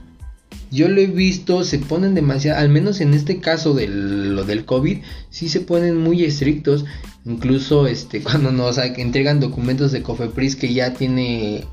[0.69, 4.65] Yo lo he visto, se ponen demasiado, al menos en este caso de lo del
[4.65, 4.99] COVID,
[5.30, 6.86] sí se ponen muy estrictos.
[7.25, 11.65] Incluso este, cuando nos entregan documentos de Cofepris que ya tiene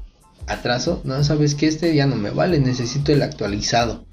[0.46, 4.04] atraso, no sabes que este ya no me vale, necesito el actualizado.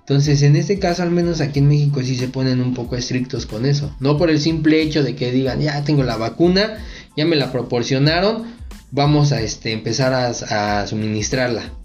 [0.00, 3.44] Entonces, en este caso, al menos aquí en México, sí se ponen un poco estrictos
[3.44, 3.94] con eso.
[4.00, 6.78] No por el simple hecho de que digan, ya tengo la vacuna,
[7.14, 8.44] ya me la proporcionaron,
[8.90, 11.77] vamos a este, empezar a suministrarla.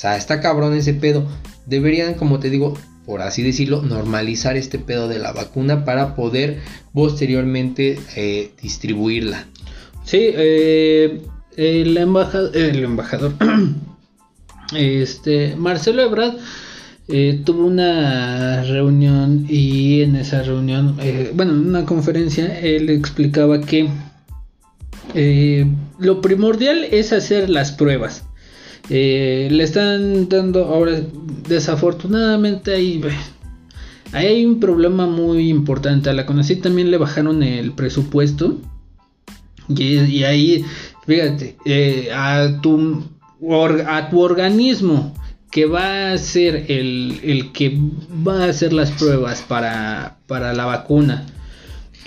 [0.00, 1.28] O sea, está cabrón ese pedo.
[1.66, 2.72] Deberían, como te digo,
[3.04, 6.60] por así decirlo, normalizar este pedo de la vacuna para poder
[6.94, 9.44] posteriormente eh, distribuirla.
[10.06, 11.20] Sí, eh,
[11.54, 13.34] el, embajador,
[14.74, 16.36] este, Marcelo Ebrard,
[17.08, 20.96] eh, tuvo una reunión y en esa reunión,
[21.34, 23.90] bueno, en una conferencia, él explicaba que
[25.98, 28.24] lo primordial es hacer las pruebas.
[28.90, 31.00] Eh, le están dando ahora,
[31.48, 33.00] desafortunadamente ahí,
[34.12, 36.10] hay un problema muy importante.
[36.10, 38.58] A la CONACYT también le bajaron el presupuesto.
[39.68, 40.64] Y, ahí,
[41.06, 43.04] fíjate, eh, a, tu,
[43.86, 45.14] a tu organismo
[45.52, 47.78] que va a ser el, el, que
[48.26, 51.26] va a hacer las pruebas para, para la vacuna.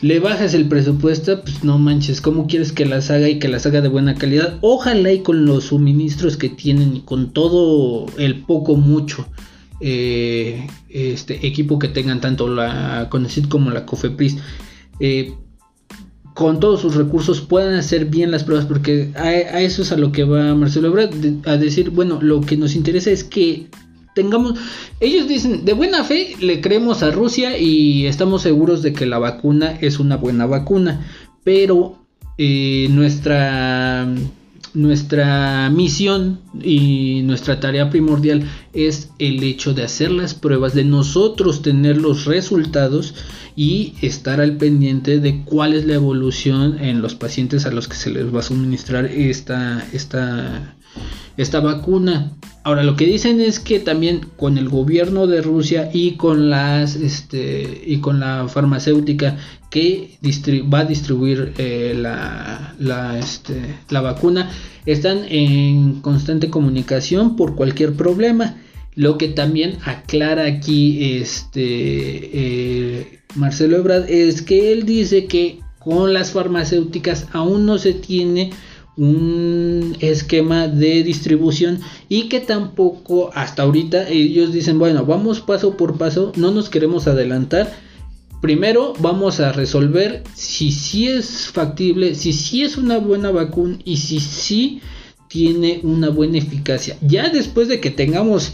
[0.03, 3.65] Le bajas el presupuesto, pues no manches, ¿cómo quieres que las haga y que las
[3.65, 4.57] haga de buena calidad?
[4.59, 9.25] Ojalá y con los suministros que tienen y con todo el poco mucho
[9.79, 14.35] eh, este equipo que tengan tanto la CONECIT como la COFEPRIS.
[14.99, 15.35] Eh,
[16.33, 20.11] con todos sus recursos puedan hacer bien las pruebas, porque a, eso es a lo
[20.11, 21.13] que va Marcelo Ebrard,
[21.45, 23.67] a decir, bueno, lo que nos interesa es que
[24.13, 24.59] tengamos,
[24.99, 29.19] ellos dicen, de buena fe le creemos a Rusia y estamos seguros de que la
[29.19, 31.05] vacuna es una buena vacuna,
[31.43, 31.97] pero
[32.37, 34.07] eh, nuestra
[34.73, 41.61] nuestra misión y nuestra tarea primordial es el hecho de hacer las pruebas, de nosotros
[41.61, 43.13] tener los resultados
[43.55, 47.95] y estar al pendiente de cuál es la evolución en los pacientes a los que
[47.95, 50.75] se les va a suministrar esta, esta,
[51.37, 52.31] esta vacuna.
[52.63, 56.95] Ahora lo que dicen es que también con el gobierno de Rusia y con las
[56.95, 59.37] este y con la farmacéutica
[59.69, 60.17] que
[60.73, 64.49] va a distribuir eh, la, este, la vacuna
[64.85, 68.55] están en constante comunicación por cualquier problema.
[68.95, 76.13] Lo que también aclara aquí este eh, Marcelo Ebrard es que él dice que con
[76.13, 78.51] las farmacéuticas aún no se tiene
[78.95, 81.79] un esquema de distribución
[82.09, 87.07] y que tampoco hasta ahorita ellos dicen bueno vamos paso por paso no nos queremos
[87.07, 87.71] adelantar.
[88.41, 94.81] Primero vamos a resolver si es factible si sí es una buena vacuna y si
[95.27, 98.53] tiene una buena eficacia ya después de que tengamos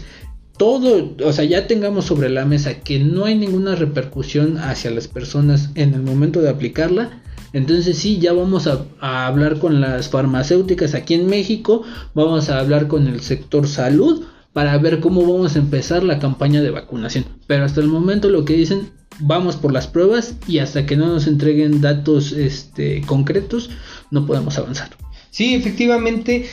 [0.60, 5.08] todo, o sea, ya tengamos sobre la mesa que no hay ninguna repercusión hacia las
[5.08, 10.94] personas en el momento de aplicarla, entonces sí, ya vamos a, hablar con las farmacéuticas
[10.94, 11.82] aquí en México,
[12.14, 16.60] vamos a hablar con el sector salud para ver cómo vamos a empezar la campaña
[16.60, 17.24] de vacunación.
[17.46, 21.06] Pero hasta el momento lo que dicen, vamos por las pruebas y hasta que no
[21.06, 23.70] nos entreguen datos este, concretos,
[24.10, 24.90] no podemos avanzar.
[25.30, 26.46] Sí, efectivamente,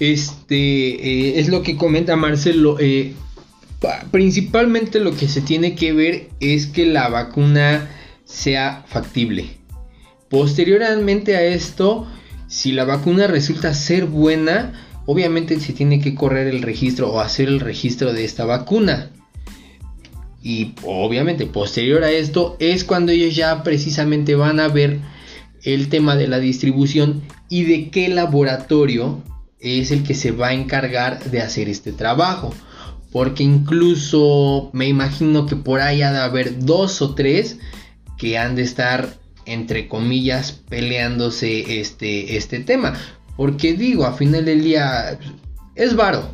[0.00, 2.78] este eh, es lo que comenta Marcelo.
[2.80, 3.14] Eh,
[4.10, 7.88] principalmente lo que se tiene que ver es que la vacuna
[8.24, 9.56] sea factible.
[10.28, 12.06] Posteriormente a esto,
[12.48, 14.72] si la vacuna resulta ser buena,
[15.06, 19.10] obviamente se tiene que correr el registro o hacer el registro de esta vacuna.
[20.42, 25.00] Y obviamente posterior a esto es cuando ellos ya precisamente van a ver
[25.64, 29.22] el tema de la distribución y de qué laboratorio
[29.58, 32.54] es el que se va a encargar de hacer este trabajo.
[33.10, 37.58] Porque incluso me imagino que por ahí ha de haber dos o tres
[38.18, 42.94] que han de estar, entre comillas, peleándose este, este tema.
[43.36, 45.18] Porque digo, a final del día
[45.74, 46.28] es varo.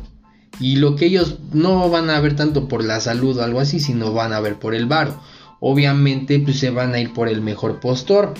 [0.59, 3.79] Y lo que ellos no van a ver tanto por la salud o algo así,
[3.79, 5.19] sino van a ver por el varo.
[5.59, 8.33] Obviamente, pues se van a ir por el mejor postor.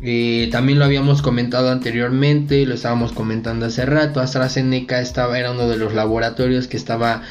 [0.00, 4.20] Eh, también lo habíamos comentado anteriormente, lo estábamos comentando hace rato.
[4.20, 7.22] AstraZeneca estaba, era uno de los laboratorios que estaba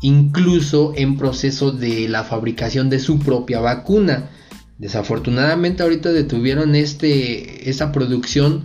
[0.00, 4.30] incluso en proceso de la fabricación de su propia vacuna.
[4.78, 8.64] Desafortunadamente ahorita detuvieron este, esta producción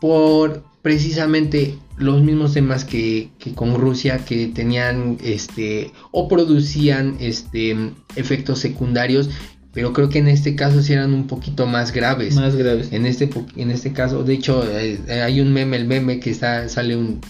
[0.00, 7.76] por precisamente los mismos temas que, con Rusia que tenían este o producían este
[8.14, 9.28] efectos secundarios
[9.72, 12.34] pero creo que en este caso sí eran un poquito más graves.
[12.34, 12.88] Más graves.
[12.90, 16.68] En este, en este caso, de hecho, eh, hay un meme, el meme que está,
[16.68, 17.20] sale un,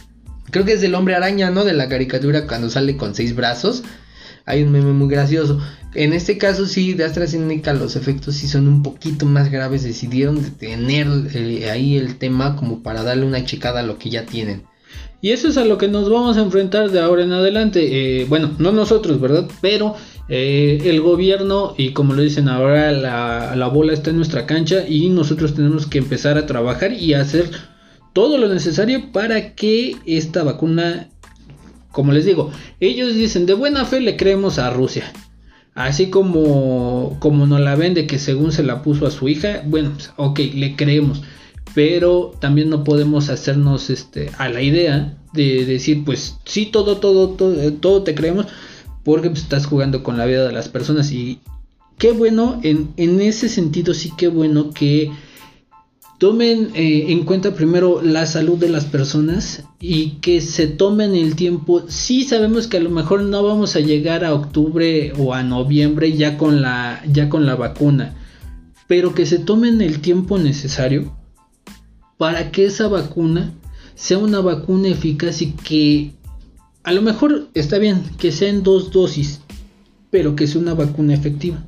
[0.51, 1.65] Creo que es del hombre araña, ¿no?
[1.65, 3.83] De la caricatura cuando sale con seis brazos.
[4.49, 5.61] Hay un meme muy gracioso.
[5.95, 9.83] En este caso sí, de AstraZeneca los efectos sí son un poquito más graves.
[9.83, 14.27] Decidieron tener eh, ahí el tema como para darle una checada a lo que ya
[14.27, 14.65] tienen.
[15.21, 18.21] Y eso es a lo que nos vamos a enfrentar de ahora en adelante.
[18.21, 19.49] Eh, bueno, no nosotros, ¿verdad?
[19.61, 19.97] Pero
[20.29, 24.87] eh, el gobierno, y como lo dicen ahora, la, la bola está en nuestra cancha
[24.87, 27.51] y nosotros tenemos que empezar a trabajar y hacer
[28.13, 31.09] todo lo necesario para que esta vacuna,
[31.93, 35.13] como les digo, ellos dicen de buena fe le creemos a Rusia.
[35.75, 39.93] Así como, como nos la vende que según se la puso a su hija, bueno,
[39.95, 41.23] pues, ok, le creemos.
[41.75, 47.31] Pero también no podemos hacernos este, a la idea de decir, pues sí, todo, todo,
[47.31, 48.47] todo, todo te creemos,
[49.05, 51.13] porque pues, estás jugando con la vida de las personas.
[51.13, 51.39] Y
[51.97, 55.13] qué bueno, en, en ese sentido sí qué bueno que
[56.19, 61.37] tomen eh, en cuenta primero la salud de las personas y que se tomen el
[61.37, 61.85] tiempo.
[61.89, 66.17] Sí sabemos que a lo mejor no vamos a llegar a octubre o a noviembre
[66.17, 68.17] ya con la, ya con la vacuna,
[68.89, 71.17] pero que se tomen el tiempo necesario
[72.17, 73.55] para que esa vacuna
[73.95, 76.13] sea una vacuna eficaz y que
[76.83, 79.41] a lo mejor está bien que sean dos dosis,
[80.11, 81.65] pero que sea una vacuna efectiva.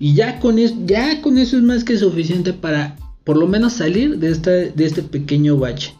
[0.00, 2.96] Y ya con, eso, ya con eso es más que suficiente para
[3.28, 5.94] por lo menos salir de, esta, de este pequeño bache.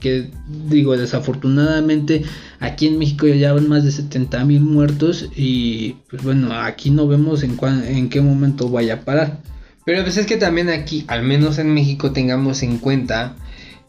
[0.00, 0.30] Que
[0.70, 2.22] digo, desafortunadamente
[2.60, 7.06] aquí en México ya van más de 70 mil muertos y pues bueno, aquí no
[7.06, 9.42] vemos en, en qué momento vaya a parar.
[9.84, 13.36] Pero pues es que también aquí, al menos en México, tengamos en cuenta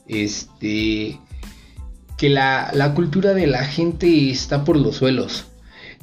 [0.09, 1.17] este
[2.17, 5.45] que la, la cultura de la gente está por los suelos.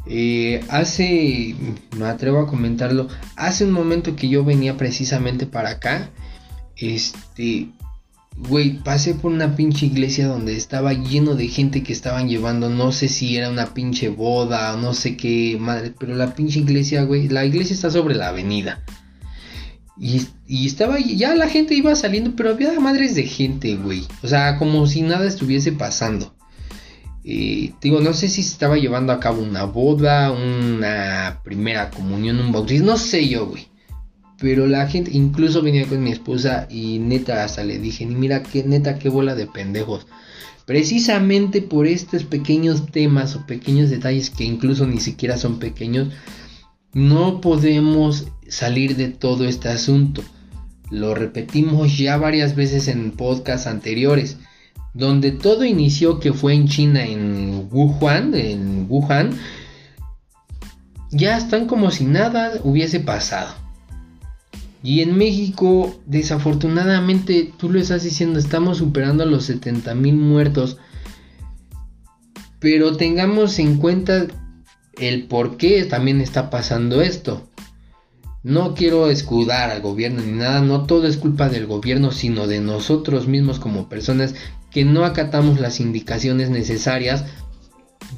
[0.07, 1.55] Eh, hace,
[1.99, 6.09] me atrevo a comentarlo, hace un momento que yo venía precisamente para acá,
[6.81, 7.69] este,
[8.37, 12.93] güey, pasé por una pinche iglesia donde estaba lleno de gente que estaban llevando, no
[12.93, 17.03] sé si era una pinche boda o no sé qué madre, pero la pinche iglesia,
[17.05, 18.83] güey, la iglesia está sobre la avenida.
[19.99, 24.07] Y, y, estaba, ya la gente iba saliendo, pero había madres de gente, güey.
[24.23, 26.35] O sea, como si nada estuviese pasando.
[27.23, 32.41] Eh, digo, no sé si se estaba llevando a cabo una boda, una primera comunión,
[32.41, 33.70] un bautismo, no sé yo, güey.
[34.41, 38.65] Pero la gente, incluso venía con mi esposa y neta hasta le dije, mira qué
[38.65, 40.07] neta, qué bola de pendejos.
[40.65, 46.09] Precisamente por estos pequeños temas o pequeños detalles que incluso ni siquiera son pequeños,
[46.93, 50.23] no podemos salir de todo este asunto.
[50.91, 54.39] Lo repetimos ya varias veces en podcasts anteriores
[54.93, 59.39] donde todo inició que fue en China, en Wuhan, en Wuhan,
[61.11, 63.55] ya están como si nada hubiese pasado.
[64.83, 70.79] Y en México, desafortunadamente, tú lo estás diciendo, estamos superando los 70 mil muertos.
[72.59, 74.27] Pero tengamos en cuenta
[74.99, 77.47] el por qué también está pasando esto.
[78.43, 82.61] No quiero escudar al gobierno ni nada, no todo es culpa del gobierno, sino de
[82.61, 84.35] nosotros mismos como personas
[84.71, 87.25] que no acatamos las indicaciones necesarias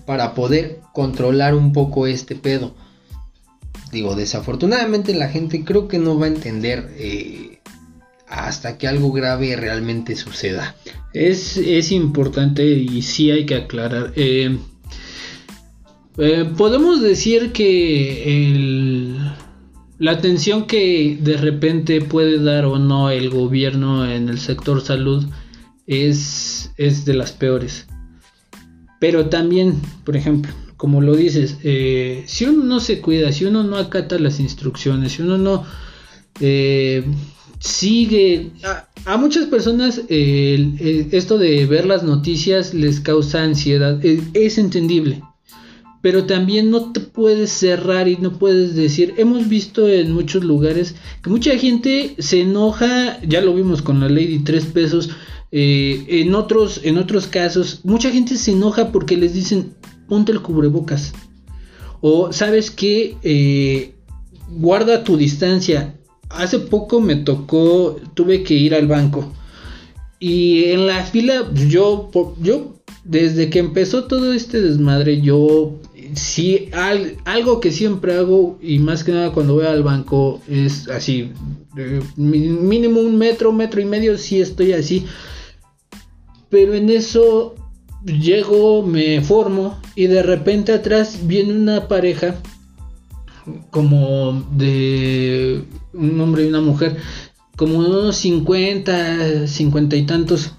[0.06, 2.74] para poder controlar un poco este pedo.
[3.92, 7.58] Digo, desafortunadamente la gente creo que no va a entender eh,
[8.26, 10.74] hasta que algo grave realmente suceda.
[11.12, 14.14] Es, importante y sí hay que aclarar.
[14.16, 14.56] Eh,
[16.16, 19.14] eh, podemos decir que
[19.98, 25.26] la atención que de repente puede dar o no el gobierno en el sector salud
[25.86, 27.86] es, es de las peores.
[28.98, 33.62] Pero también, por ejemplo, como lo dices, eh, si uno no se cuida, si uno
[33.62, 35.64] no acata las instrucciones, si uno no
[36.40, 37.04] eh,
[37.60, 38.50] sigue...
[39.04, 45.22] A, muchas personas esto de ver las noticias les causa ansiedad, es entendible
[46.00, 50.96] pero también no te puedes cerrar y no puedes decir, hemos visto en muchos lugares
[51.22, 55.10] que mucha gente se enoja, ya lo vimos con la ley de tres pesos,
[55.52, 59.74] eh, en, otros, en otros casos, mucha gente se enoja porque les dicen,
[60.12, 61.14] ponte el cubrebocas,
[62.02, 63.94] o sabes que, eh,
[64.50, 65.94] guarda tu distancia.
[66.28, 69.32] Hace poco me tocó, tuve que ir al banco.
[70.20, 72.10] Y en la fila, yo,
[72.42, 75.78] yo, desde que empezó todo este desmadre, yo
[76.14, 76.68] si
[77.24, 81.32] algo que siempre hago y más que nada cuando voy al banco es así,
[82.16, 85.06] mínimo un metro, metro y medio, si estoy así.
[86.50, 87.54] Pero en eso
[88.04, 92.36] llego, me formo y de repente atrás viene una pareja
[93.70, 96.96] como de un hombre y una mujer,
[97.56, 100.52] como unos 50, 50 y tantos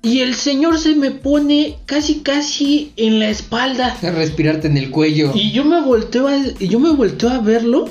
[0.00, 3.96] y el señor se me pone casi casi en la espalda.
[4.00, 5.32] A respirarte en el cuello.
[5.34, 7.88] Y yo me volteo a, yo me volteo a verlo.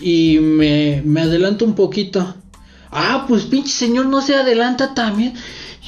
[0.00, 2.34] Y me, me adelanto un poquito.
[2.90, 5.34] Ah, pues pinche señor no se adelanta también.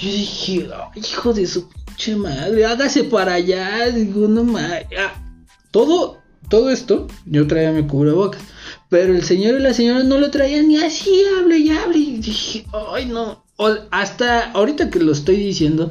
[0.00, 1.68] Yo dije, hijo de su
[2.16, 3.90] madre, hágase para allá.
[3.90, 4.86] Digo, no mames.
[4.98, 5.22] Ah,
[5.70, 6.18] todo,
[6.48, 8.42] todo esto, yo traía mi cubrebocas.
[8.88, 11.98] Pero el señor y la señora no lo traían ni así, hable y hable.
[11.98, 13.46] Y dije, ay no
[13.90, 15.90] hasta ahorita que lo estoy diciendo,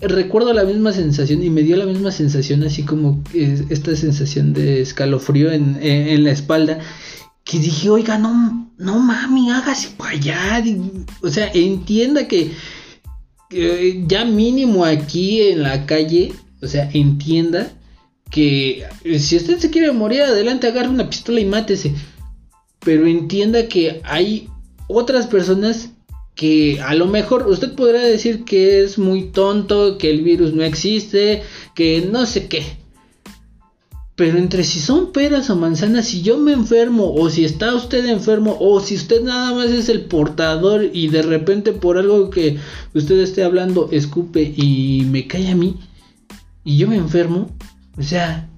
[0.00, 4.82] recuerdo la misma sensación y me dio la misma sensación, así como esta sensación de
[4.82, 6.80] escalofrío en, la espalda.
[7.44, 10.62] Que dije, oiga, no, no mami, hágase para allá.
[11.22, 12.52] O sea, entienda que,
[13.50, 16.32] ya mínimo aquí en la calle,
[16.62, 17.72] o sea, entienda
[18.30, 18.84] que
[19.18, 21.94] si usted se quiere morir adelante, agarre una pistola y mátese.
[22.80, 24.48] Pero entienda que hay
[24.86, 25.90] otras personas
[26.34, 30.62] que a lo mejor usted podrá decir que es muy tonto, que el virus no
[30.62, 31.42] existe,
[31.74, 32.64] que no sé qué.
[34.18, 38.04] Pero entre si son peras o manzanas, si yo me enfermo o si está usted
[38.04, 42.56] enfermo o si usted nada más es el portador y de repente por algo que
[42.94, 45.76] usted esté hablando escupe y me cae a mí
[46.64, 47.54] y yo me enfermo,
[47.96, 48.50] o sea,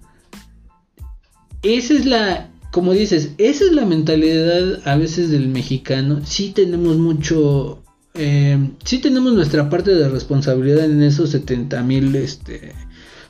[1.62, 6.20] esa es la como dices, esa es la mentalidad a veces del mexicano.
[6.24, 7.82] Sí tenemos mucho,
[8.14, 12.72] eh, sí tenemos nuestra parte de responsabilidad en esos 70 mil, este,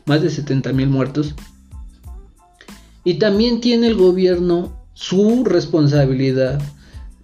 [0.07, 1.35] más de 70 mil muertos.
[3.05, 6.61] Y también tiene el gobierno su responsabilidad,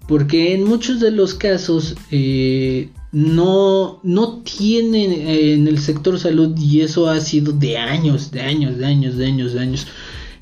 [0.09, 6.81] porque en muchos de los casos eh, no, no tienen en el sector salud, y
[6.81, 9.87] eso ha sido de años, de años, de años, de años, de años.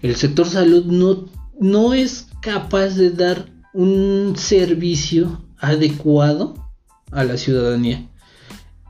[0.03, 1.27] El sector salud no
[1.61, 6.55] no es capaz de dar un servicio adecuado
[7.11, 8.09] a la ciudadanía.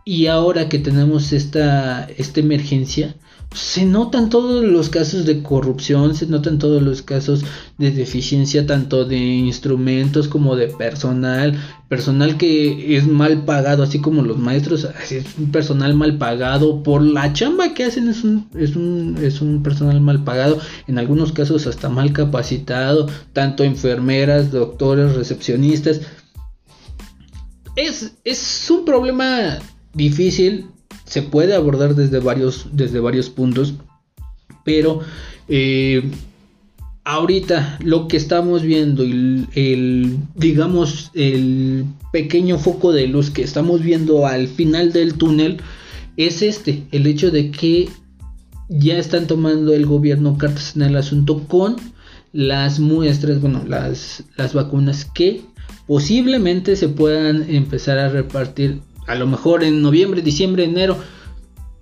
[0.04, 3.16] Y ahora que tenemos esta, esta emergencia,
[3.54, 7.44] se notan todos los casos de corrupción, se notan todos los casos
[7.78, 11.56] de deficiencia tanto de instrumentos como de personal,
[11.88, 16.82] personal que es mal pagado, así como los maestros, es un personal mal pagado.
[16.82, 20.98] Por la chamba que hacen, es un, es un, es un personal mal pagado, en
[20.98, 26.00] algunos casos hasta mal capacitado, tanto enfermeras, doctores, recepcionistas.
[27.76, 29.58] Es, es un problema
[29.94, 30.66] difícil
[31.04, 33.74] se puede abordar desde varios, desde varios puntos,
[34.64, 35.00] pero
[35.48, 36.10] eh,
[37.04, 43.82] ahorita lo que estamos viendo, el, el, digamos, el pequeño foco de luz que estamos
[43.82, 45.58] viendo al final del túnel,
[46.16, 47.88] es este, el hecho de que
[48.68, 51.76] ya están tomando el gobierno cartas en el asunto con
[52.32, 55.42] las muestras, bueno, las, las vacunas que
[55.86, 60.96] posiblemente se puedan empezar a repartir a lo mejor en noviembre, diciembre, enero,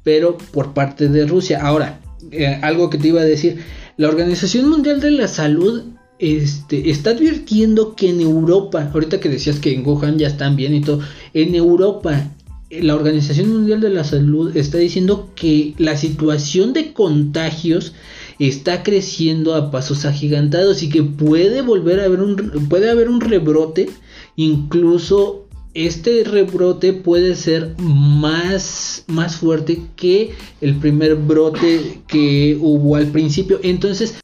[0.03, 1.61] pero por parte de Rusia.
[1.62, 2.01] Ahora,
[2.31, 3.59] eh, algo que te iba a decir,
[3.97, 5.83] la Organización Mundial de la Salud
[6.18, 10.75] este, está advirtiendo que en Europa, ahorita que decías que en Wuhan ya están bien
[10.75, 11.01] y todo,
[11.35, 12.31] en Europa
[12.70, 17.93] eh, la Organización Mundial de la Salud está diciendo que la situación de contagios
[18.39, 22.37] está creciendo a pasos agigantados y que puede volver a haber un
[22.68, 23.91] puede haber un rebrote
[24.37, 25.41] incluso
[25.75, 33.59] este rebrote puede ser más, más fuerte que el primer brote que hubo al principio.
[33.62, 34.14] Entonces,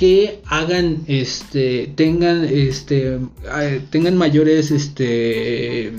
[0.00, 3.18] que hagan este tengan este
[3.90, 5.92] tengan mayores este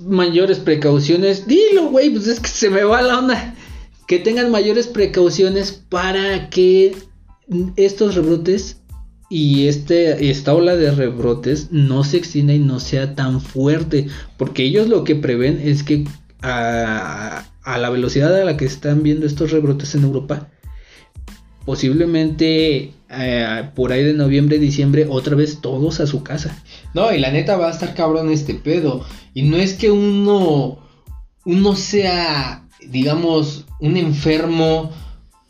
[0.00, 3.54] mayores precauciones dilo güey pues es que se me va la onda
[4.06, 6.96] que tengan mayores precauciones para que
[7.76, 8.77] estos rebrotes
[9.30, 14.06] y este, esta ola de rebrotes no se extienda y no sea tan fuerte,
[14.36, 16.04] porque ellos lo que prevén es que
[16.40, 20.48] a, la velocidad a la que están viendo estos rebrotes en Europa,
[21.66, 26.62] posiblemente eh, por ahí de noviembre, diciembre, otra vez todos a su casa.
[26.94, 29.04] No, y la neta va a estar cabrón este pedo.
[29.34, 30.78] Y no es que uno,
[31.44, 34.90] uno sea, digamos, un enfermo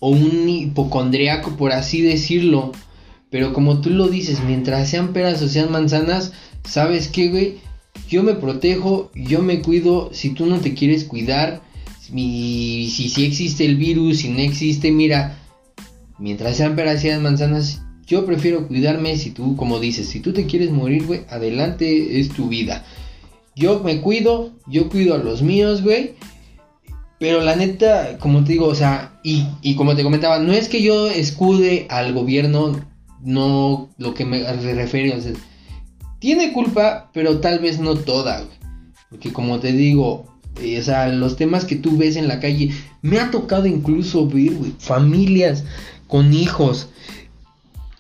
[0.00, 2.72] o un hipocondriaco, por así decirlo
[3.30, 6.32] pero como tú lo dices, mientras sean peras o sean manzanas,
[6.64, 7.58] ¿sabes qué, güey?
[8.08, 10.10] Yo me protejo, yo me cuido.
[10.12, 11.60] Si tú no te quieres cuidar,
[12.00, 15.38] si si existe el virus, si no existe, mira,
[16.18, 19.18] mientras sean peras y sean manzanas, yo prefiero cuidarme.
[19.18, 22.86] Si tú, como dices, si tú te quieres morir, güey, adelante, es tu vida.
[23.54, 26.12] Yo me cuido, yo cuido a los míos, güey.
[27.18, 30.68] Pero la neta, como te digo, o sea, y, y como te comentaba, no es
[30.68, 32.87] que yo escude al gobierno
[33.22, 34.44] no lo que me
[34.74, 35.18] refiero.
[35.18, 35.20] O
[36.18, 38.44] tiene culpa, pero tal vez no toda,
[39.10, 40.26] Porque como te digo,
[40.60, 44.52] eh, o los temas que tú ves en la calle, me ha tocado incluso ver,
[44.78, 45.64] familias
[46.06, 46.88] con hijos.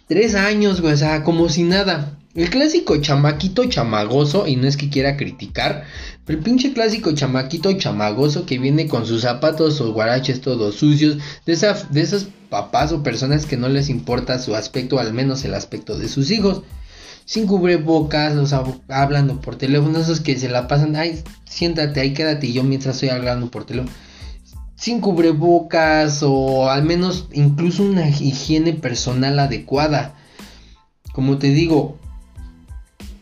[0.08, 2.17] Tres años, güey, o sea, como si nada.
[2.38, 5.82] El clásico chamaquito chamagoso, y no es que quiera criticar,
[6.24, 11.18] pero el pinche clásico chamaquito chamagoso que viene con sus zapatos o guaraches todos sucios,
[11.46, 15.44] de, esa, de esos papás o personas que no les importa su aspecto, al menos
[15.44, 16.62] el aspecto de sus hijos.
[17.24, 22.52] Sin cubrebocas, los hablando por teléfono, esos que se la pasan, ay, siéntate ahí, quédate
[22.52, 23.92] yo mientras estoy hablando por teléfono.
[24.76, 30.14] Sin cubrebocas o al menos incluso una higiene personal adecuada.
[31.12, 31.97] Como te digo,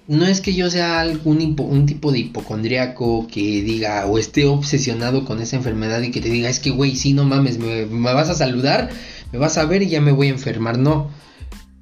[0.08, 5.24] no es que yo sea algún un tipo de hipocondriaco que diga o esté obsesionado
[5.24, 8.30] con esa enfermedad y que te diga, es que güey, sí, no mames, me, vas
[8.30, 8.90] a saludar,
[9.32, 11.10] me vas a ver y ya me voy a enfermar, no.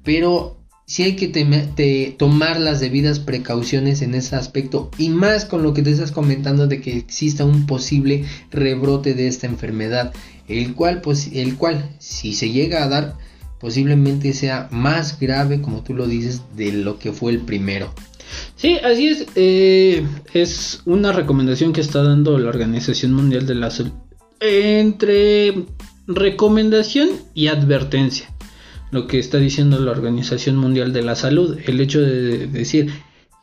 [0.03, 0.57] Pero
[0.87, 5.81] sí hay que tomar las debidas precauciones en ese aspecto y más con lo que
[5.81, 10.13] te estás comentando de que exista un posible rebrote de esta enfermedad,
[10.47, 13.17] el cual, pues, el cual, si se llega a dar,
[13.59, 17.93] posiblemente sea más grave, como tú lo dices, de lo que fue el primero.
[18.55, 19.25] Sí, así es.
[19.35, 23.91] Eh, es una recomendación que está dando la Organización Mundial de la Salud.
[24.39, 25.65] Entre
[26.07, 28.33] recomendación y advertencia.
[28.91, 32.91] Lo que está diciendo la Organización Mundial de la Salud, el hecho de decir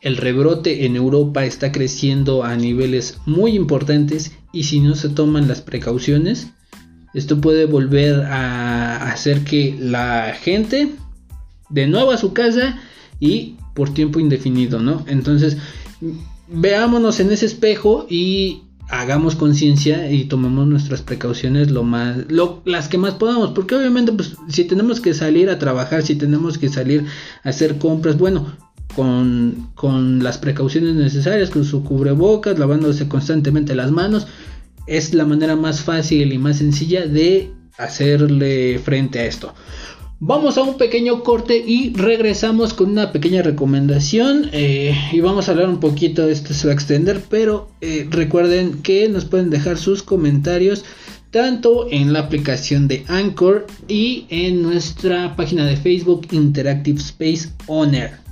[0.01, 5.47] el rebrote en Europa está creciendo a niveles muy importantes y si no se toman
[5.47, 6.49] las precauciones,
[7.13, 10.89] esto puede volver a hacer que la gente
[11.69, 12.79] de nuevo a su casa
[13.19, 15.03] y por tiempo indefinido, ¿no?
[15.07, 15.57] Entonces,
[16.47, 22.17] veámonos en ese espejo y hagamos conciencia y tomemos nuestras precauciones lo más
[22.65, 26.57] las que más podamos porque obviamente pues si tenemos que salir a trabajar si tenemos
[26.57, 27.05] que salir
[27.43, 28.57] a hacer compras bueno
[28.93, 34.27] con, con las precauciones necesarias con su cubrebocas lavándose constantemente las manos
[34.85, 39.53] es la manera más fácil y más sencilla de hacerle frente a esto
[40.19, 45.51] Vamos a un pequeño corte y regresamos con una pequeña recomendación eh, y vamos a
[45.51, 49.77] hablar un poquito, esto se va a extender, pero eh, recuerden que nos pueden dejar
[49.77, 50.85] sus comentarios
[51.31, 58.23] tanto en la aplicación de Anchor y en nuestra página de Facebook Interactive Space Owner.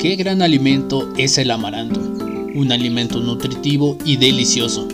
[0.00, 4.88] Qué gran alimento es el amaranto, un alimento nutritivo y delicioso.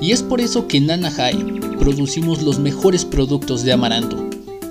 [0.00, 1.36] Y es por eso que en Nanahai
[1.80, 4.24] producimos los mejores productos de amaranto,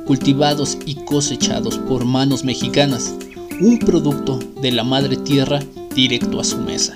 [0.05, 3.13] cultivados y cosechados por manos mexicanas,
[3.59, 5.59] un producto de la madre tierra
[5.93, 6.95] directo a su mesa.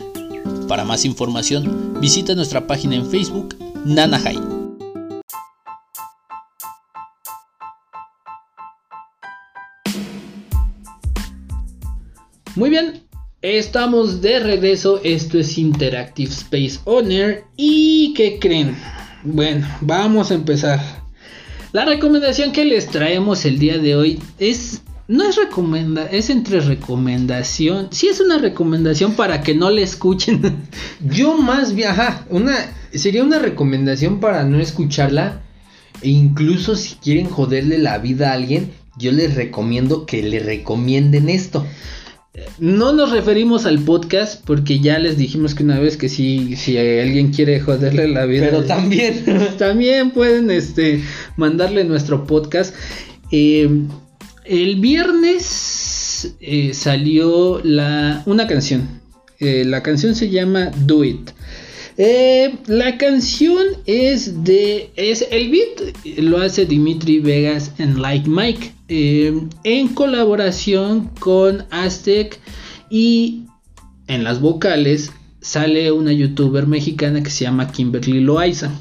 [0.70, 4.55] Para más información, visita nuestra página en Facebook, Nanahai.
[12.56, 13.02] Muy bien,
[13.42, 15.02] estamos de regreso.
[15.04, 17.44] Esto es Interactive Space Owner.
[17.58, 18.78] ¿Y qué creen?
[19.26, 20.80] Bueno, vamos a empezar.
[21.74, 26.62] La recomendación que les traemos el día de hoy es no es recomenda, es entre
[26.62, 27.90] recomendación.
[27.92, 30.70] Sí es una recomendación para que no le escuchen.
[31.02, 32.56] Yo más bien, ajá, una
[32.94, 35.42] sería una recomendación para no escucharla
[36.02, 41.28] e incluso si quieren joderle la vida a alguien, yo les recomiendo que le recomienden
[41.28, 41.66] esto.
[42.60, 46.78] No nos referimos al podcast porque ya les dijimos que una vez que si, si
[46.78, 48.48] alguien quiere joderle la vida.
[48.50, 49.24] Pero también.
[49.58, 51.02] también pueden este,
[51.38, 52.76] mandarle nuestro podcast.
[53.32, 53.70] Eh,
[54.46, 59.02] el viernes eh, salió la, una canción.
[59.40, 61.32] Eh, la canción se llama Do It.
[62.68, 64.92] la canción es de.
[64.96, 68.75] Es, el beat lo hace Dimitri Vegas en Like Mike.
[68.88, 72.40] Eh, en colaboración con Aztec
[72.90, 73.46] y
[74.08, 75.12] en las vocales
[75.42, 78.72] sale una youtuber mexicana que se llama Kimberly Loaiza.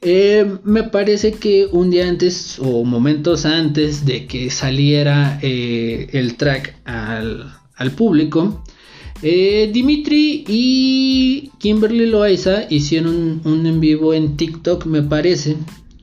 [0.00, 6.36] Eh, me parece que un día antes o momentos antes de que saliera eh, el
[6.36, 7.54] track al,
[7.96, 8.64] público,
[9.22, 15.56] Dimitri y Kimberly Loaiza hicieron un, un, en vivo en TikTok, me parece,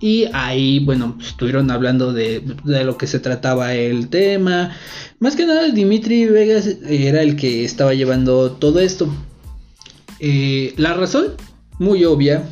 [0.05, 4.77] y ahí, bueno, estuvieron hablando de, lo que se trataba el tema.
[5.17, 9.11] Más que nada, Dimitri Vegas era el que estaba llevando todo esto.
[10.19, 11.29] Eh, la razón,
[11.79, 12.43] muy obvia.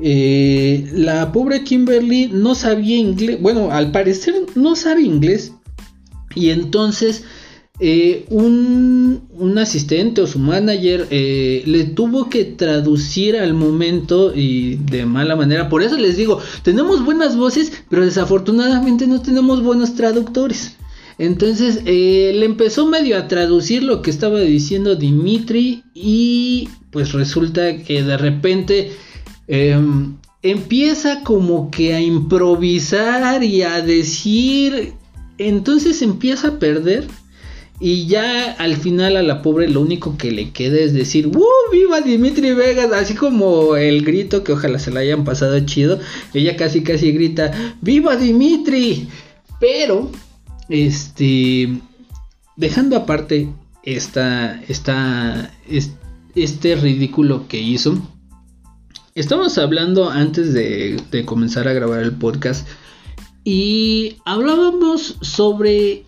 [0.00, 3.42] Eh, la pobre Kimberly no sabía inglés.
[3.42, 5.54] Bueno, al parecer no sabe inglés.
[6.36, 7.24] Y entonces
[7.80, 15.04] eh, un, asistente o su manager eh, le tuvo que traducir al momento y de
[15.04, 15.68] mala manera.
[15.68, 20.76] Por eso les digo, tenemos buenas voces, pero desafortunadamente no tenemos buenos traductores.
[21.18, 27.78] Entonces eh, le empezó medio a traducir lo que estaba diciendo Dimitri y pues resulta
[27.78, 28.92] que de repente
[29.48, 34.94] em, empieza como que a improvisar y a decir,
[35.38, 37.06] entonces empieza a perder
[37.84, 41.44] y ya al final a la pobre lo único que le queda es decir, ¡Woo!
[41.72, 42.92] ¡Viva Dimitri Vegas!
[42.92, 45.98] Así como el grito que ojalá se la hayan pasado chido.
[46.32, 49.08] Ella casi casi grita, ¡Viva Dimitri!
[49.58, 50.12] Pero,
[50.68, 51.80] este,
[52.56, 53.48] dejando aparte
[53.82, 55.52] esta, esta,
[56.36, 58.00] este ridículo que hizo.
[59.16, 62.64] Estamos hablando antes de comenzar a grabar el podcast
[63.42, 66.04] y hablábamos sobre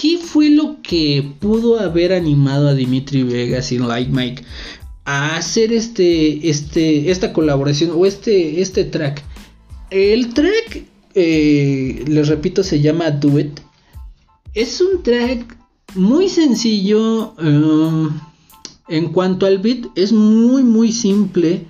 [0.00, 4.42] ¿Qué fue lo que pudo haber animado a Dimitri Vegas y Like Mike
[5.04, 9.22] a hacer este, este, esta colaboración o este, este track?
[9.90, 10.84] El track,
[11.14, 13.60] eh, les repito, se llama Duet.
[14.52, 15.56] Es un track
[15.94, 17.34] muy sencillo.
[17.42, 18.08] Eh,
[18.88, 21.66] en cuanto al beat, es muy, muy simple.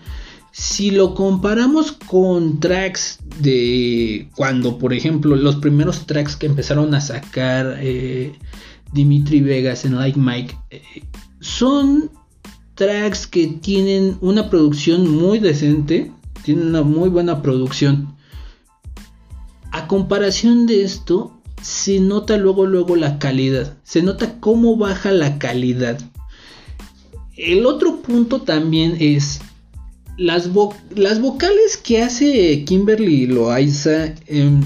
[0.59, 7.03] Si lo comparamos con tracks de cuando, por ejemplo, los primeros tracks que empezaron a
[7.03, 8.33] sacar eh,
[8.91, 10.83] Dimitri Vegas en Like Mike, eh,
[11.41, 12.11] son
[12.75, 16.11] tracks que tienen una producción muy decente,
[16.43, 18.17] tienen una muy buena producción.
[19.73, 25.39] A comparación de esto, se nota luego luego la calidad, se nota cómo baja la
[25.39, 26.01] calidad.
[27.37, 29.43] El otro punto también es
[30.17, 34.63] las, vocales que hace Kimberly Loaiza em,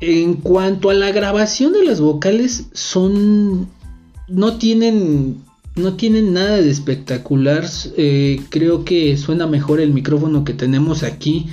[0.00, 3.68] en cuanto a la grabación de las vocales son
[4.28, 5.42] no tienen
[5.76, 7.64] no tienen nada de espectacular.
[7.96, 11.46] Eh, creo que suena mejor el micrófono que tenemos aquí.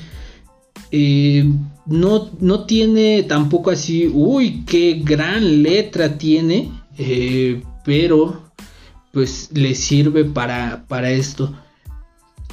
[0.91, 1.47] Eh,
[1.85, 8.41] no, no tiene tampoco así uy qué gran letra tiene eh, pero
[9.11, 11.53] pues le sirve para, para esto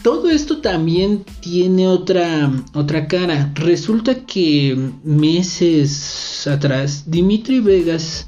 [0.03, 3.53] todo esto también tiene otra, otra cara.
[3.55, 8.27] Resulta que meses atrás, Dimitri Vegas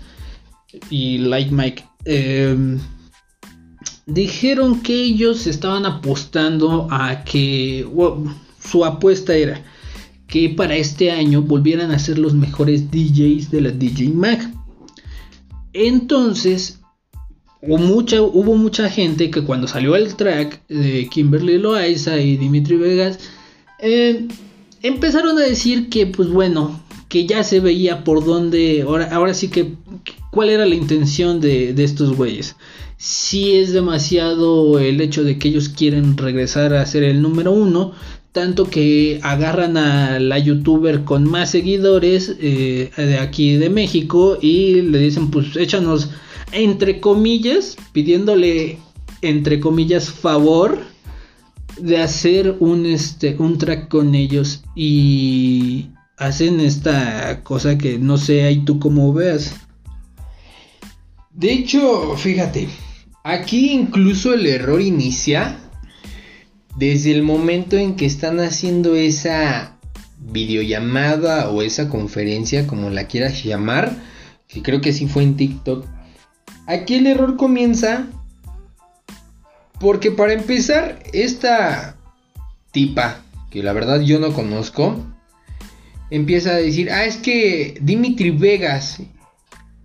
[0.90, 2.78] y Like Mike em,
[4.06, 7.86] dijeron que ellos estaban apostando a que
[8.60, 9.62] su apuesta era
[10.26, 14.52] que para este año volvieran a ser los mejores DJs de la DJ Mag.
[15.72, 16.80] Entonces
[17.66, 22.76] hubo mucha, hubo mucha gente que cuando salió el track de Kimberly Loaiza y Dimitri
[22.76, 23.18] Vegas,
[23.78, 24.26] eh,
[24.82, 29.48] empezaron a decir que, pues bueno, que ya se veía por dónde, ahora, ahora sí
[29.48, 29.74] que,
[30.30, 32.56] cuál era la intención de, estos güeyes.
[32.96, 37.92] Si es demasiado el hecho de que ellos quieren regresar a ser el número uno,
[38.32, 44.82] tanto que agarran a la youtuber con más seguidores eh, de aquí de México y
[44.82, 46.10] le dicen pues échanos
[46.54, 48.78] entre comillas, pidiéndole,
[49.22, 50.78] entre comillas, favor
[51.78, 58.44] de hacer un, este, un track con ellos y hacen esta cosa que no sé
[58.44, 59.54] ahí tú cómo veas.
[61.32, 62.68] De hecho, fíjate,
[63.24, 65.58] aquí incluso el error inicia
[66.76, 69.76] desde el momento en que están haciendo esa
[70.20, 73.96] videollamada o esa conferencia, como la quieras llamar,
[74.48, 75.86] que creo que sí fue en TikTok,
[76.66, 78.06] Aquí el error comienza
[79.80, 81.96] porque para empezar, esta
[82.70, 84.96] tipa, que la verdad yo no conozco,
[86.10, 89.02] empieza a decir, ah, es que Dimitri Vegas,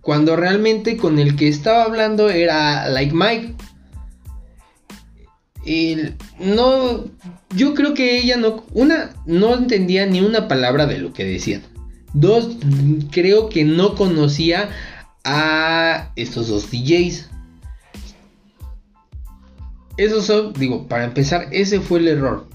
[0.00, 3.54] cuando realmente con el que estaba hablando era Like Mike.
[5.66, 5.96] Y
[6.38, 7.04] no,
[7.54, 11.62] yo creo que ella no, una, no entendía ni una palabra de lo que decían.
[12.14, 12.56] Dos,
[13.10, 14.70] creo que no conocía
[15.24, 17.28] a estos dos DJs.
[19.96, 22.48] Eso son, digo, para empezar, ese fue el error.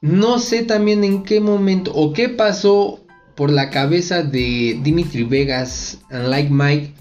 [0.00, 3.00] No sé también en qué momento o qué pasó
[3.34, 6.94] por la cabeza de Dimitri Vegas and Like Mike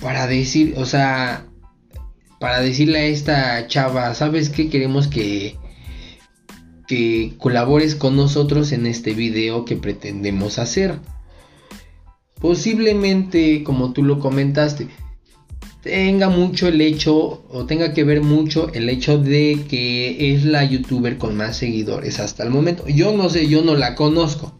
[0.00, 1.46] para decir, o sea,
[2.38, 4.70] para decirle a esta chava, ¿sabes qué?
[4.70, 5.58] Queremos que
[6.88, 10.98] que colabores con nosotros en este video que pretendemos hacer.
[12.40, 14.88] Posiblemente, como tú lo comentaste,
[15.82, 20.64] tenga mucho el hecho o tenga que ver mucho el hecho de que es la
[20.64, 22.86] youtuber con más seguidores hasta el momento.
[22.88, 24.54] Yo no sé, yo no la conozco.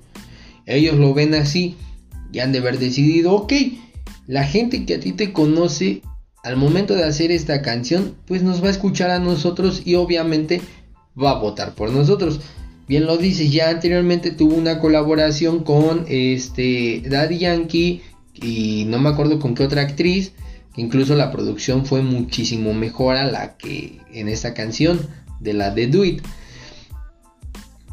[0.67, 1.77] Ellos lo ven así
[2.33, 3.53] y han de haber decidido, ok,
[4.27, 6.03] la gente que a ti te conoce
[6.45, 10.61] al momento de hacer esta canción, pues nos va a escuchar a nosotros y obviamente
[11.21, 12.41] va a votar por nosotros
[12.89, 18.03] bien lo dices, ya anteriormente tuvo una colaboración con este Daddy Yankee
[18.35, 20.33] y no me acuerdo con qué otra actriz,
[20.75, 24.99] que incluso la producción fue muchísimo mejor a la que en esta canción
[25.41, 26.23] de la de Do It.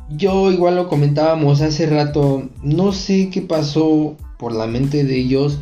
[0.09, 5.59] Yo igual lo comentábamos hace rato, no sé qué pasó por la mente de ellos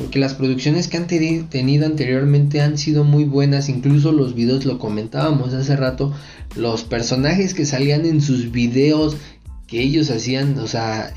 [0.00, 4.78] porque las producciones que han tenido anteriormente han sido muy buenas, incluso los videos lo
[4.78, 6.14] comentábamos hace rato,
[6.56, 9.18] los personajes que salían en sus videos
[9.66, 11.12] que ellos hacían, o sea,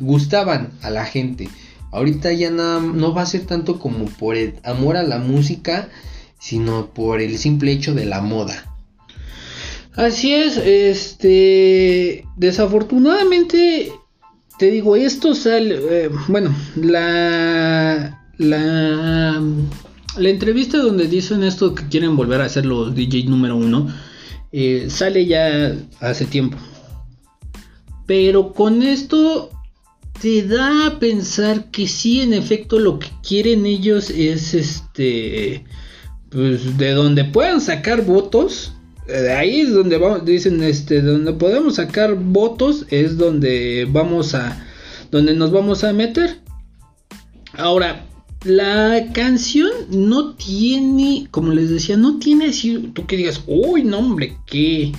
[0.00, 1.50] gustaban a la gente.
[1.90, 5.90] Ahorita ya nada, no va a ser tanto como por el amor a la música,
[6.38, 8.74] sino por el simple hecho de la moda.
[9.94, 13.92] Así es, este, desafortunadamente
[14.62, 19.42] te digo, esto sale, eh, bueno, la, la,
[20.16, 23.88] la entrevista donde dicen esto que quieren volver a ser los DJ número uno,
[24.52, 26.58] eh, sale ya hace tiempo.
[28.06, 29.50] Pero con esto
[30.20, 35.64] te da a pensar que sí, en efecto, lo que quieren ellos es este,
[36.30, 38.74] pues de donde puedan sacar votos,
[39.06, 44.66] de ahí es donde vamos, dicen, este, donde podemos sacar votos es donde vamos a,
[45.10, 46.38] donde nos vamos a meter.
[47.54, 48.06] Ahora,
[48.44, 53.98] la canción no tiene, como les decía, no tiene así, tú que digas, uy, no
[53.98, 54.92] hombre, qué,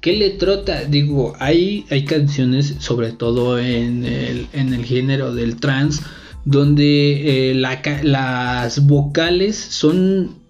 [0.00, 0.84] qué le trota.
[0.84, 6.02] Digo, hay, hay canciones, sobre todo en el, en el género del trance,
[6.44, 10.43] donde eh, las vocales son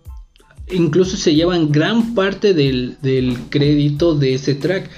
[0.70, 2.96] incluso se llevan gran parte del,
[3.50, 4.90] crédito de ese track.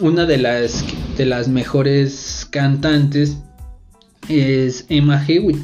[0.00, 0.84] Una de las,
[1.16, 3.38] de las mejores cantantes
[4.28, 5.58] es Emma Hewitt,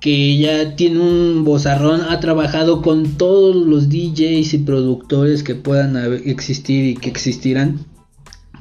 [0.00, 5.96] que ella tiene un bozarrón, ha trabajado con todos los DJs y productores que puedan
[6.24, 7.78] existir y que existirán.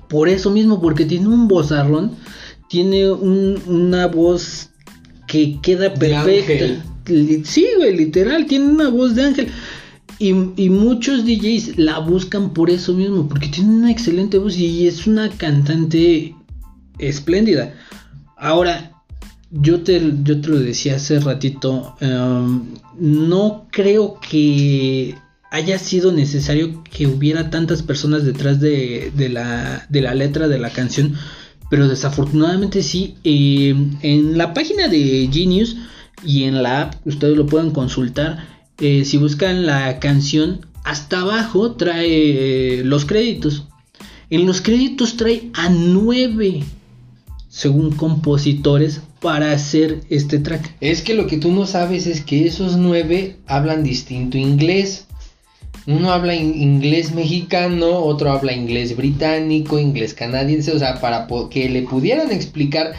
[0.09, 2.11] Por eso mismo, porque tiene un bozarrón,
[2.69, 4.69] tiene una voz
[5.27, 6.83] que queda perfecta.
[7.43, 9.47] Sí, güey, literal, tiene una voz de ángel.
[10.23, 15.05] Y, muchos DJs la buscan por eso mismo, porque tiene una excelente voz y es
[15.05, 16.33] una cantante
[16.97, 17.73] espléndida.
[18.37, 19.03] Ahora,
[19.51, 22.63] yo te, yo te lo decía hace ratito, em,
[22.97, 25.13] no creo que
[25.51, 30.69] haya sido necesario que hubiera tantas personas detrás de, la, de la letra de la
[30.69, 31.15] canción,
[31.69, 33.17] pero desafortunadamente sí.
[33.25, 35.75] Em, en la página de Genius
[36.23, 41.73] y en la app, ustedes lo pueden consultar eh, si buscan la canción, hasta abajo
[41.73, 43.67] trae eh, los créditos.
[44.29, 46.63] En los créditos trae a nueve,
[47.49, 50.75] según compositores, para hacer este track.
[50.81, 55.05] Es que lo que tú no sabes es que esos nueve hablan distinto inglés.
[55.85, 61.83] Uno habla inglés mexicano, otro habla inglés británico, inglés canadiense, o sea, para que le
[61.83, 62.93] pudieran explicar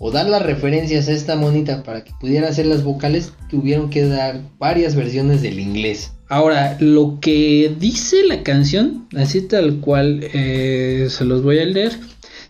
[0.00, 4.06] o dar las referencias a esta monita para que pudiera hacer las vocales, tuvieron que
[4.06, 6.12] dar varias versiones del inglés.
[6.28, 11.98] Ahora, lo que dice la canción, así tal cual eh, se los voy a leer,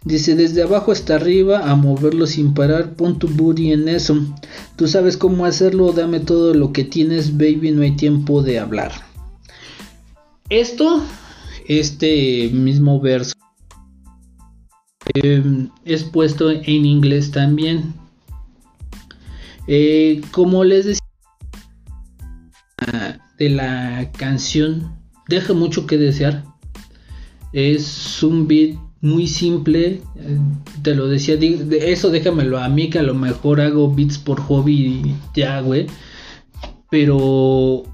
[0.04, 4.18] dice desde abajo hasta arriba a moverlo sin parar, pon tu booty en eso.
[4.76, 8.92] Tú sabes cómo hacerlo, dame todo lo que tienes, baby, no hay tiempo de hablar.
[10.50, 11.02] Esto,
[11.66, 13.32] este mismo verso
[15.14, 17.94] Em, es puesto en inglés también.
[19.66, 21.08] Eh, como les decía,
[23.38, 24.92] de la canción
[25.28, 26.44] deja mucho que desear.
[27.52, 30.00] Es un beat muy simple.
[30.16, 30.38] Eh,
[30.82, 34.40] te lo decía, de eso déjamelo a mí que a lo mejor hago beats por
[34.40, 35.86] hobby ya, güey.
[36.90, 37.84] Pero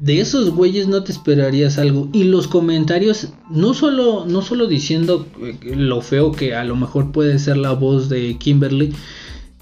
[0.00, 2.08] de esos güeyes no te esperarías algo.
[2.12, 5.26] Y los comentarios, no solo, no solo diciendo
[5.62, 8.94] lo feo que a lo mejor puede ser la voz de Kimberly,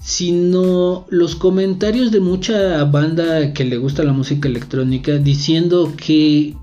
[0.01, 6.55] sino los comentarios de mucha banda que le gusta la música electrónica diciendo que,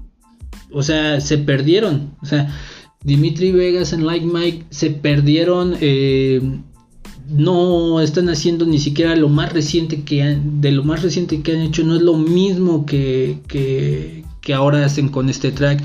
[0.73, 2.17] o sea, se perdieron.
[2.23, 2.59] O sea,
[3.05, 5.77] Dimitri Vegas en Like Mike se perdieron.
[5.81, 6.41] Eh,
[7.29, 11.53] no están haciendo ni siquiera lo más reciente que han, de lo más reciente que
[11.53, 14.25] han hecho no es lo mismo que, que,
[14.55, 15.83] ahora hacen con este track.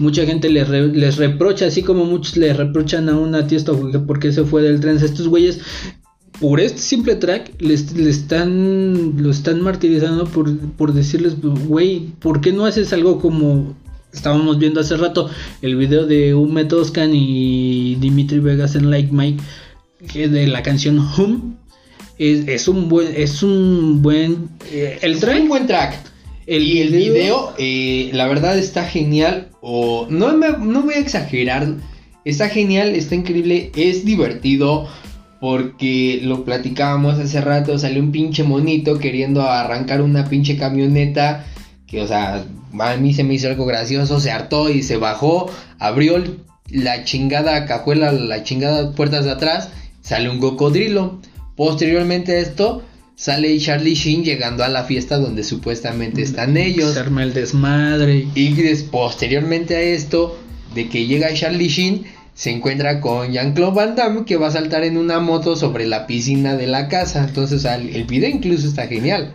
[0.00, 4.44] Mucha gente les, les, reprocha así como muchos le reprochan a una tiesto porque se
[4.44, 5.60] fue del tren estos güeyes
[6.40, 12.50] por este simple track les, están lo están martirizando por, por decirles güey ¿por qué
[12.50, 13.76] no haces algo como
[14.12, 15.28] estábamos viendo hace rato
[15.60, 19.42] el video de Ume Toscan y Dimitri Vegas en Like Mike
[20.00, 21.56] de la canción Hum
[22.18, 25.94] es, un buen es un buen eh, el track, es un buen track.
[26.46, 27.54] El y el video.
[27.58, 31.68] eh, la verdad está genial o no no voy a exagerar
[32.24, 34.88] está genial está increíble es divertido
[35.40, 41.46] porque lo platicábamos hace rato salió un pinche monito queriendo arrancar una pinche camioneta
[41.86, 42.44] que o sea
[42.78, 46.22] a mí se me hizo algo gracioso se hartó y se bajó abrió
[46.68, 49.70] la chingada cajuela la chingada puertas de atrás
[50.00, 51.20] sale un cocodrilo.
[51.56, 52.82] Posteriormente a esto,
[53.16, 56.94] sale Charlie Sheen llegando a la fiesta donde supuestamente están ellos.
[56.94, 58.28] Se arma el desmadre.
[58.34, 60.38] Y posteriormente a esto,
[60.74, 64.84] de que llega Charlie Sheen, se encuentra con Jean-Claude Van Damme que va a saltar
[64.84, 67.24] en una moto sobre la piscina de la casa.
[67.28, 69.34] Entonces el video incluso está genial.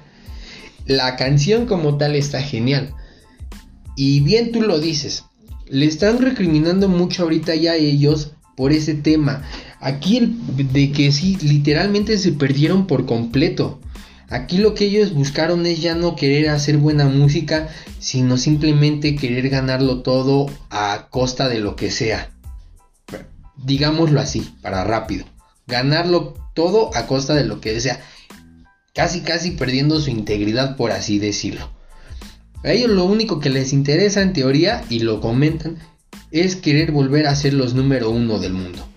[0.87, 2.93] La canción como tal está genial.
[3.95, 5.25] Y bien tú lo dices.
[5.67, 9.43] Le están recriminando mucho ahorita ya a ellos por ese tema.
[9.85, 10.35] Aquí el,
[10.73, 13.79] de que sí, literalmente se perdieron por completo.
[14.29, 17.69] Aquí lo que ellos buscaron es ya no querer hacer buena música,
[17.99, 22.31] sino simplemente querer ganarlo todo a costa de lo que sea.
[23.57, 25.25] Digámoslo así, para rápido.
[25.67, 28.01] Ganarlo todo a costa de lo que sea.
[28.95, 31.69] Casi, casi perdiendo su integridad, por así decirlo.
[32.63, 35.77] A ellos lo único que les interesa en teoría, y lo comentan,
[36.31, 38.94] es querer volver a ser los número uno del mundo.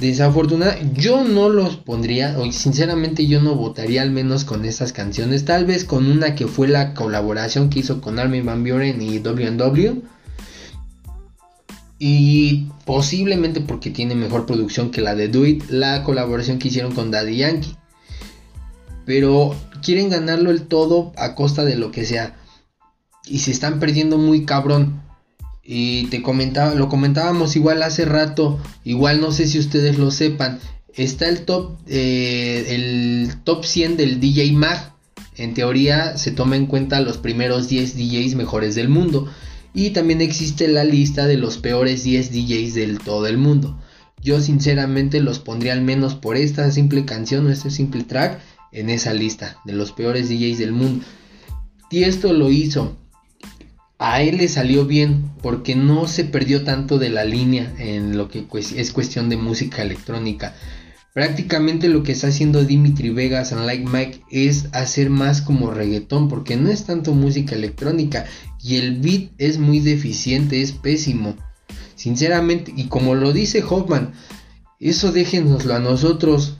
[0.00, 5.46] Desafortunada, yo no los pondría, o sinceramente yo no votaría al menos con estas canciones,
[5.46, 9.18] tal vez con una que fue la colaboración que hizo con Armin Van Buren y
[9.20, 10.02] W&W.
[11.98, 17.10] Y posiblemente porque tiene mejor producción que la de Do la colaboración que hicieron con
[17.10, 17.74] Daddy Yankee.
[19.06, 22.36] Pero quieren ganarlo el todo a costa de lo que sea.
[23.24, 25.00] Y se están perdiendo muy cabrón.
[25.66, 30.60] Y te comentaba, lo comentábamos igual hace rato, igual no sé si ustedes lo sepan,
[30.94, 34.94] está el top, eh, el top 100 del DJ Mag.
[35.36, 39.28] En teoría se toma en cuenta los primeros 10 DJs mejores del mundo.
[39.74, 43.78] Y también existe la lista de los peores 10 DJs del todo el mundo.
[44.22, 48.40] Yo sinceramente los pondría al menos por esta simple canción o este simple track
[48.72, 51.04] en esa lista de los peores DJs del mundo.
[51.90, 52.96] Y esto lo hizo
[53.98, 58.28] a él le salió bien porque no se perdió tanto de la línea en lo
[58.28, 60.54] que es cuestión de música electrónica.
[61.14, 66.28] Prácticamente lo que está haciendo Dimitri Vegas en Like Mike es hacer más como reggaetón
[66.28, 68.26] porque no es tanto música electrónica
[68.62, 71.34] y el beat es muy deficiente, es pésimo.
[71.94, 74.12] Sinceramente, y como lo dice Hoffman,
[74.78, 76.58] eso déjenoslo a nosotros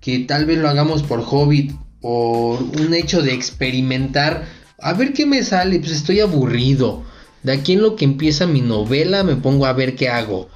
[0.00, 4.46] que tal vez lo hagamos por hobby, por un hecho de experimentar
[4.78, 7.02] a ver qué me sale, pues estoy aburrido.
[7.42, 10.48] De aquí en lo que empieza mi novela me pongo a ver qué hago.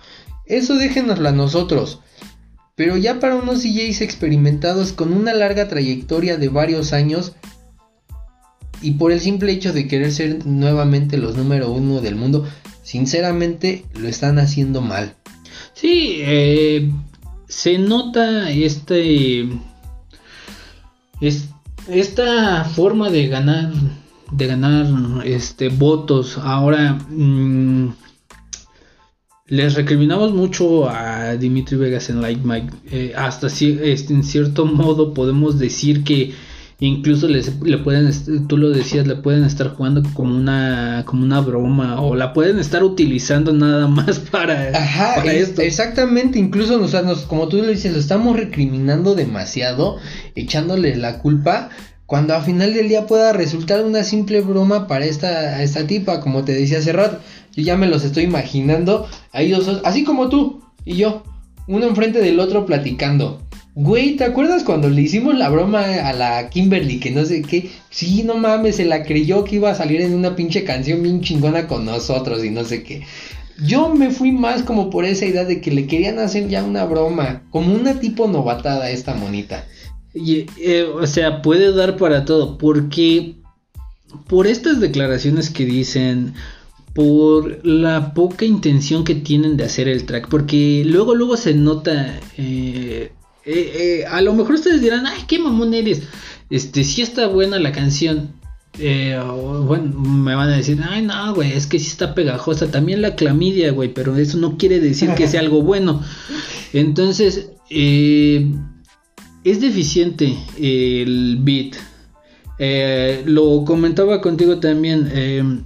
[0.47, 2.01] Eso déjenoslo a nosotros.
[2.75, 7.33] Pero ya para unos DJs experimentados con una larga trayectoria de varios años
[8.81, 12.49] y por el simple hecho de querer ser nuevamente los número uno del mundo,
[12.83, 15.15] sinceramente lo están haciendo mal.
[15.75, 16.91] Sí, eh,
[17.47, 19.49] se nota este,
[21.89, 23.73] esta forma de ganar
[24.33, 24.87] de ganar
[25.25, 26.39] este votos.
[26.39, 27.93] Ahora mm,
[29.47, 32.73] les recriminamos mucho a Dimitri Vegas en Like Mike.
[32.91, 36.33] Eh, hasta si, este, en cierto modo podemos decir que
[36.81, 38.11] incluso les, le pueden,
[38.49, 42.59] tú lo decías, le pueden estar jugando como una, como una broma o la pueden
[42.59, 44.71] estar utilizando nada más para,
[45.33, 45.63] esto.
[45.63, 49.99] Exactamente, incluso nos, como tú lo dices, lo estamos recriminando demasiado,
[50.35, 51.71] echándole la culpa
[52.13, 56.45] cuando a final del día pueda resultar una simple broma para esta, esta tipa, como
[56.45, 57.21] te decía hace rato.
[57.57, 61.23] Yo ya me los estoy imaginando, ahí dos, así como tú y yo,
[61.69, 63.41] uno enfrente del otro platicando.
[63.75, 67.71] Güey, ¿te acuerdas cuando le hicimos la broma a la Kimberly que no sé qué?
[67.89, 71.23] Sí, no mames, se la creyó que iba a salir en una pinche canción bien
[71.23, 73.05] chingona con nosotros y no sé qué.
[73.65, 76.85] Yo me fui más como por esa idea de que le querían hacer ya una
[76.85, 79.65] broma, como una tipo novatada a esta monita.
[80.15, 83.37] Eh, o sea, puede dar para todo, porque
[84.29, 86.35] por estas declaraciones que dicen,
[86.95, 92.21] por la poca intención que tienen de hacer el track, porque luego, luego se nota,
[92.37, 93.13] eh,
[93.47, 96.03] eh, a lo mejor ustedes dirán, ay, qué mamón eres,
[96.51, 98.35] este, sí está buena la canción,
[98.77, 102.71] bueno, me van a decir, ay, no, güey, es que sí está pegajosa.
[102.71, 106.03] También la clamidia, güey, pero eso no quiere decir que sea algo bueno.
[106.73, 108.51] Entonces, eh,
[109.45, 111.77] es deficiente el beat.
[112.59, 115.11] Eh, lo comentaba contigo también.
[115.13, 115.65] Em,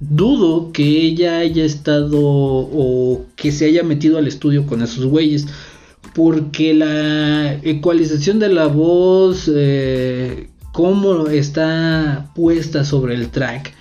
[0.00, 5.46] dudo que ella haya estado o que se haya metido al estudio con esos güeyes.
[6.14, 13.74] Porque la ecualización de la voz, eh, cómo está puesta sobre el track,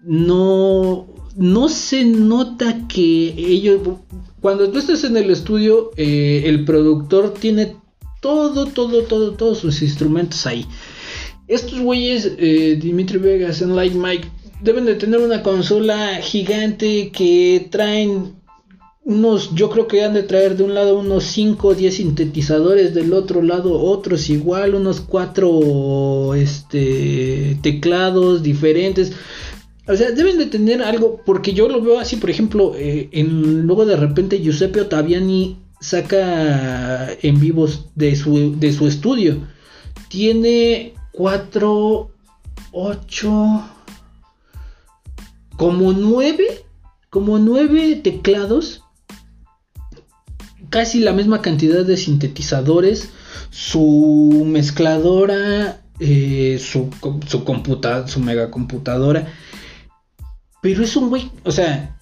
[0.00, 3.80] no, no se nota que ellos...
[4.40, 7.76] Cuando tú estás en el estudio, eh, el productor tiene
[8.20, 10.66] todo, todo, todo, todos sus instrumentos ahí.
[11.48, 14.28] Estos güeyes, eh, Dimitri Vegas en Light Mike,
[14.62, 18.40] deben de tener una consola gigante que traen
[19.02, 22.94] unos, yo creo que han de traer de un lado unos 5 o 10 sintetizadores,
[22.94, 29.12] del otro lado otros igual, unos 4 este, teclados diferentes.
[29.88, 33.66] O sea, deben de tener algo, porque yo lo veo así, por ejemplo, eh, en,
[33.66, 39.48] luego de repente Giuseppe Ottaviani saca en vivos de su, de su estudio.
[40.08, 42.10] Tiene 4,
[42.72, 43.64] 8,
[45.56, 46.64] como 9,
[47.08, 48.82] como 9 teclados.
[50.68, 53.10] Casi la misma cantidad de sintetizadores.
[53.50, 56.90] Su mezcladora, eh, su,
[57.26, 59.26] su computadora, su megacomputadora.
[60.62, 61.99] Pero es un güey, o sea,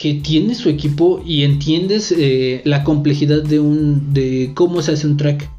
[0.00, 5.06] que tiene su equipo y entiendes eh, la complejidad de un de cómo se hace
[5.06, 5.50] un track.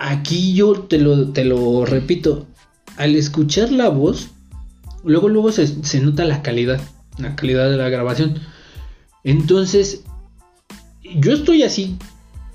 [0.00, 2.48] Aquí yo te lo, te lo repito,
[2.96, 4.30] al escuchar la voz
[5.04, 6.80] luego luego se, se nota la calidad,
[7.18, 8.40] la calidad de la grabación.
[9.22, 10.02] Entonces,
[11.14, 11.96] yo estoy así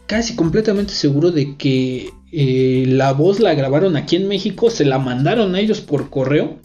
[0.06, 5.00] casi completamente seguro de que eh, la voz la grabaron aquí en México, se la
[5.00, 6.60] mandaron a ellos por correo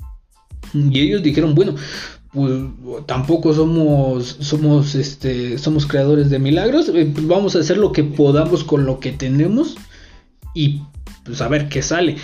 [0.75, 1.77] y ellos dijeron, bueno,
[2.33, 2.53] pues
[3.07, 8.05] tampoco somos somos este somos creadores de milagros, eh, pues, vamos a hacer lo que
[8.05, 9.77] podamos con lo que tenemos
[10.55, 10.81] y
[11.25, 12.17] pues a ver qué sale.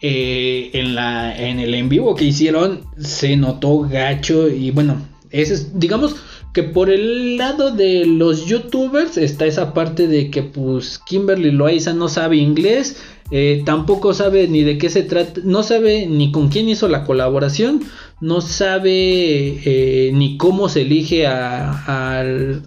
[0.00, 5.54] Eh, en la en el en vivo que hicieron se notó gacho y bueno, ese
[5.54, 6.14] es digamos
[6.52, 11.92] que por el lado de los youtubers está esa parte de que pues Kimberly Loaiza
[11.92, 16.48] no sabe inglés, eh, tampoco sabe ni de qué se trata, no sabe ni con
[16.48, 17.82] quién hizo la colaboración,
[18.20, 22.62] no sabe eh, ni cómo se elige al,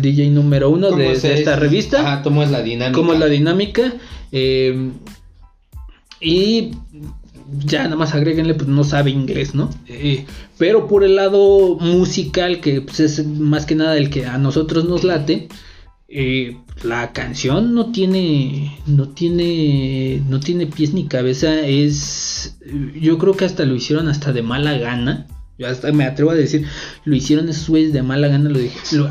[0.00, 2.12] DJ número uno de, esta revista.
[2.12, 2.96] Ah, cómo es la dinámica.
[2.96, 3.94] Cómo es la dinámica.
[4.32, 4.90] Eh,
[6.20, 6.72] y
[7.64, 9.70] ya nada más agréguenle, pues no sabe inglés, ¿no?
[9.88, 10.26] Eh,
[10.58, 14.84] pero por el lado musical, que pues, es más que nada el que a nosotros
[14.84, 15.48] nos late,
[16.12, 22.58] eh, la canción no tiene, no tiene, no tiene pies ni cabeza, es,
[23.00, 25.28] yo creo que hasta lo hicieron hasta de mala gana.
[25.56, 26.66] Yo hasta me atrevo a decir,
[27.04, 28.58] lo hicieron esos de mala gana, lo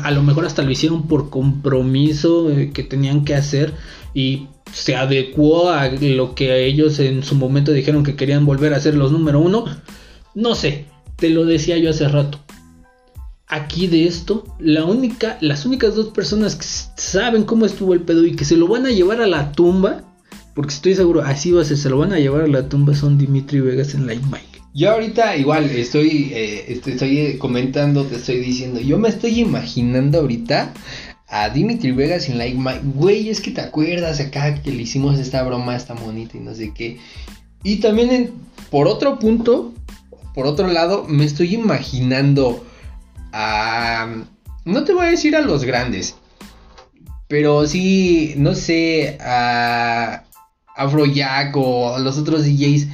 [0.02, 3.72] a lo mejor hasta lo hicieron por compromiso eh, que tenían que hacer
[4.12, 8.80] y se adecuó a lo que ellos en su momento dijeron que querían volver a
[8.80, 9.64] ser los número uno.
[10.34, 10.86] No sé,
[11.16, 12.40] te lo decía yo hace rato.
[13.50, 16.64] Aquí de esto, la única, las únicas dos personas que
[16.96, 20.04] saben cómo estuvo el pedo y que se lo van a llevar a la tumba,
[20.54, 22.94] porque estoy seguro, así va a ser, se lo van a llevar a la tumba,
[22.94, 24.60] son Dimitri Vegas en Light Mike.
[24.72, 30.20] Yo ahorita igual estoy, eh, estoy, estoy comentando, te estoy diciendo, yo me estoy imaginando
[30.20, 30.72] ahorita
[31.26, 32.74] a Dimitri Vegas en Like My.
[32.94, 36.54] Güey, es que te acuerdas acá que le hicimos esta broma, esta monita y no
[36.54, 36.98] sé qué.
[37.64, 38.30] Y también,
[38.70, 39.72] por otro punto,
[40.34, 42.64] por otro lado, me estoy imaginando
[43.32, 44.24] a.
[44.64, 46.16] No te voy a decir a los grandes,
[47.28, 50.24] pero sí, no sé, a
[50.76, 52.88] Afrojack o a los otros DJs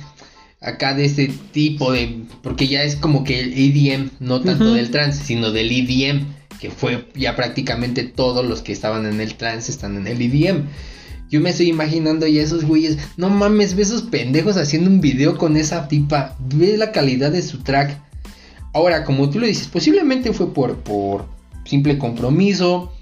[0.61, 2.23] acá de este tipo de.
[2.43, 6.71] Porque ya es como que el EDM, no tanto del trance, sino del EDM que
[6.71, 10.67] fue ya prácticamente todos los que estaban en el trance están en el EDM.
[11.29, 15.37] Yo me estoy imaginando ya esos güeyes, no mames, ve esos pendejos haciendo un video
[15.39, 18.01] con esa tipa, ve la calidad de su track.
[18.77, 21.25] Ahora, como tú lo dices, posiblemente fue por, por
[21.65, 22.93] simple compromiso.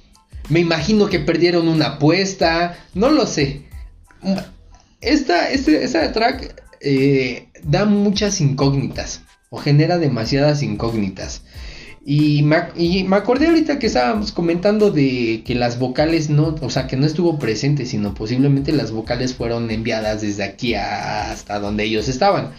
[0.48, 3.62] Me imagino que perdieron una apuesta, no lo sé.
[5.00, 11.42] Esta, este, esa track eh, da muchas incógnitas o genera demasiadas incógnitas.
[12.06, 12.54] Y me,
[13.16, 17.40] acordé ahorita que estábamos comentando de que las vocales no, o sea, que no estuvo
[17.40, 22.52] presente, sino posiblemente las vocales fueron enviadas desde aquí hasta donde ellos estaban.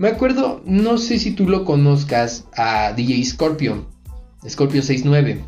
[0.00, 3.86] Me acuerdo, no sé si tú lo conozcas, a DJ Scorpio,
[4.48, 5.44] Scorpio 69.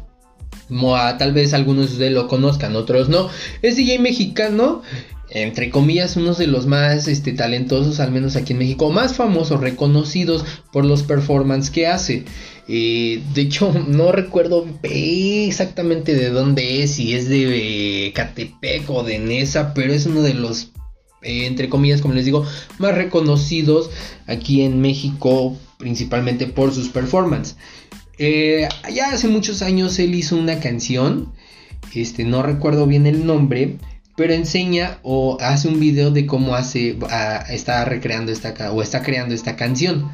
[1.18, 3.30] tal vez algunos de lo conozcan, otros no.
[3.62, 4.82] Es DJ mexicano
[5.30, 9.58] entre comillas, uno de los más este, talentosos, al menos aquí en México, más famosos,
[9.58, 12.26] reconocidos por los performances que hace.
[12.68, 19.02] Eh, de hecho, no recuerdo exactamente de dónde es, si es de eh, Catepec o
[19.02, 20.72] de Nesa, pero es uno de los,
[21.22, 22.46] eh, entre comillas, como les digo,
[22.78, 23.90] más reconocidos
[24.26, 27.56] aquí en México, principalmente por sus performances.
[28.18, 31.32] ya hace muchos años él hizo una canción,
[31.94, 33.78] este, no recuerdo bien el nombre,
[34.16, 36.98] pero enseña o hace un video de cómo hace,
[37.48, 40.12] está recreando esta, o está creando esta canción.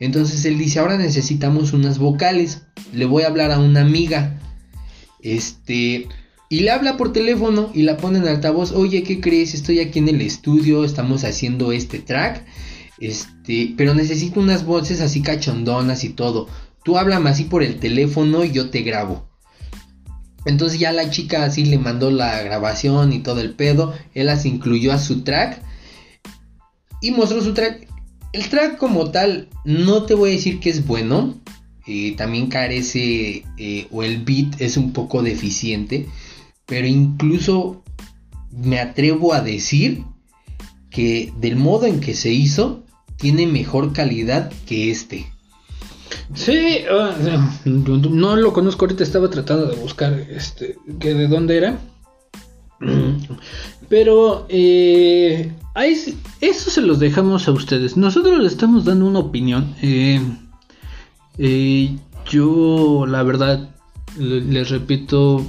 [0.00, 2.62] Entonces él dice, ahora necesitamos unas vocales,
[2.92, 4.38] le voy a hablar a una amiga,
[5.20, 6.08] este,
[6.52, 9.54] y le habla por teléfono y la pone en altavoz, oye, ¿qué crees?
[9.54, 12.44] Estoy aquí en el estudio, estamos haciendo este track,
[12.98, 16.48] este, pero necesito unas voces así cachondonas y todo.
[16.84, 19.30] Tú háblame así por el teléfono y yo te grabo.
[20.44, 23.94] Entonces ya la chica así le mandó la grabación y todo el pedo.
[24.12, 25.62] Él las incluyó a su track.
[27.00, 27.88] Y mostró su track.
[28.34, 31.40] El track como tal, no te voy a decir que es bueno.
[31.86, 36.08] Eh, también carece eh, o el beat es un poco deficiente.
[36.72, 37.82] Pero incluso
[38.50, 40.04] me atrevo a decir
[40.88, 42.82] que del modo en que se hizo,
[43.18, 45.30] tiene mejor calidad que este.
[46.32, 46.78] Sí,
[47.66, 51.78] no lo conozco ahorita, estaba tratando de buscar este que de dónde era.
[53.90, 55.52] Pero eh,
[56.40, 57.98] eso se los dejamos a ustedes.
[57.98, 59.74] Nosotros les estamos dando una opinión.
[59.82, 60.22] Eh,
[61.36, 61.98] eh,
[62.30, 63.68] yo, la verdad,
[64.16, 65.44] les repito,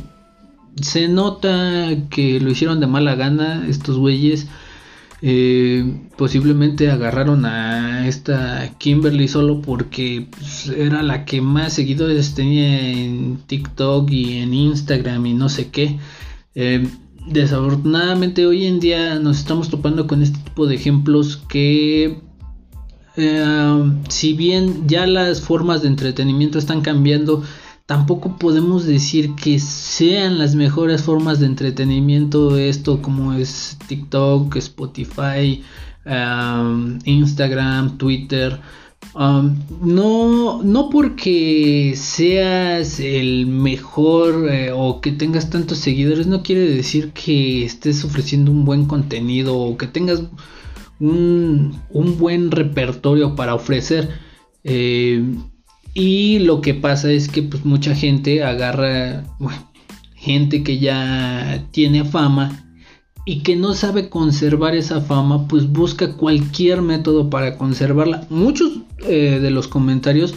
[0.82, 4.48] se nota que lo hicieron de mala gana estos güeyes.
[5.26, 12.90] Eh, posiblemente agarraron a esta Kimberly solo porque pues, era la que más seguidores tenía
[12.90, 15.98] en TikTok y en Instagram y no sé qué.
[16.56, 16.88] Eh,
[17.28, 22.20] desafortunadamente hoy en día nos estamos topando con este tipo de ejemplos que
[23.16, 27.44] eh, si bien ya las formas de entretenimiento están cambiando,
[27.86, 35.64] tampoco podemos decir que sean las mejores formas de entretenimiento esto como es TikTok, Spotify,
[37.06, 38.60] Instagram, Twitter.
[39.16, 47.12] No, no porque seas el mejor eh, o que tengas tantos seguidores no quiere decir
[47.12, 50.24] que estés ofreciendo un buen contenido o que tengas
[51.00, 54.10] un, un buen repertorio para ofrecer.
[54.64, 55.22] Eh,
[55.94, 59.24] y lo que pasa es que pues mucha gente agarra,
[60.16, 62.64] gente que ya tiene fama
[63.26, 68.26] y que no sabe conservar esa fama, pues busca cualquier método para conservarla.
[68.30, 70.34] Muchos eh, de los comentarios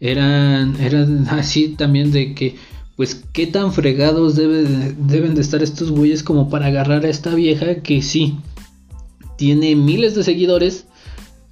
[0.00, 2.56] eran, eran así también de que,
[2.96, 7.76] pues, qué tan fregados deben de estar estos güeyes como para agarrar a esta vieja
[7.82, 8.36] que sí,
[9.36, 10.86] tiene miles de seguidores,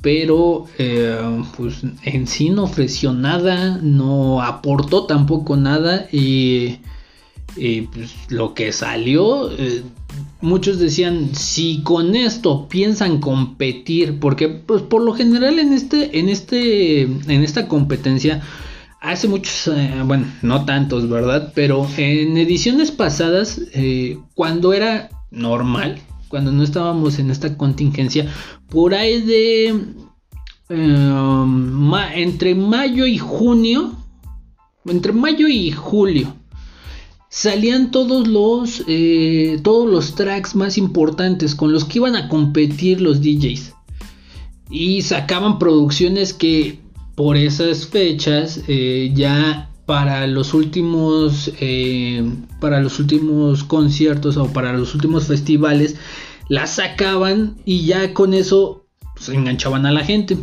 [0.03, 1.17] pero eh,
[1.57, 6.79] pues en sí no ofreció nada, no aportó tampoco nada y,
[7.55, 9.83] pues, lo que salió, eh,
[10.41, 16.29] muchos decían, si con esto piensan competir, porque pues por lo general en este, en
[16.29, 18.43] este, en esta competencia,
[19.01, 21.53] hace muchos, eh, bueno, no tantos, ¿verdad?
[21.55, 23.61] Pero en ediciones pasadas,
[24.35, 26.01] cuando era normal,
[26.33, 28.27] cuando no estábamos en esta contingencia,
[28.71, 29.67] por ahí de
[30.71, 33.93] em, entre mayo y junio,
[34.87, 36.35] entre mayo y julio,
[37.29, 43.03] salían todos los eh, todos los tracks más importantes con los que iban a competir
[43.03, 43.75] los DJs
[44.71, 46.79] y sacaban producciones que
[47.15, 52.25] por esas fechas eh, ya para los últimos eh,
[52.61, 55.97] para los últimos conciertos o para los últimos festivales
[56.49, 60.37] la sacaban y ya con eso pues, enganchaban a la gente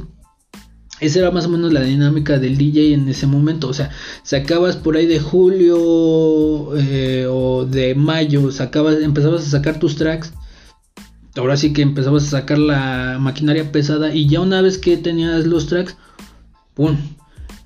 [0.99, 3.67] esa era más o menos la dinámica del DJ en ese momento.
[3.67, 3.89] O sea,
[4.23, 10.33] sacabas por ahí de julio eh, o de mayo, sacabas, empezabas a sacar tus tracks.
[11.35, 15.45] Ahora sí que empezabas a sacar la maquinaria pesada y ya una vez que tenías
[15.45, 15.95] los tracks,
[16.73, 16.97] ¡pum!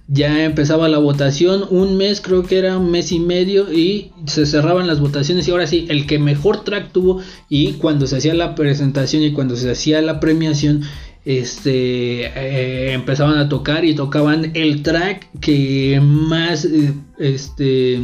[0.08, 4.46] Ya empezaba la votación, un mes creo que era un mes y medio y se
[4.46, 8.34] cerraban las votaciones y ahora sí, el que mejor track tuvo y cuando se hacía
[8.34, 10.82] la presentación y cuando se hacía la premiación,
[11.26, 18.02] este eh, empezaban a tocar y tocaban el track que más eh, este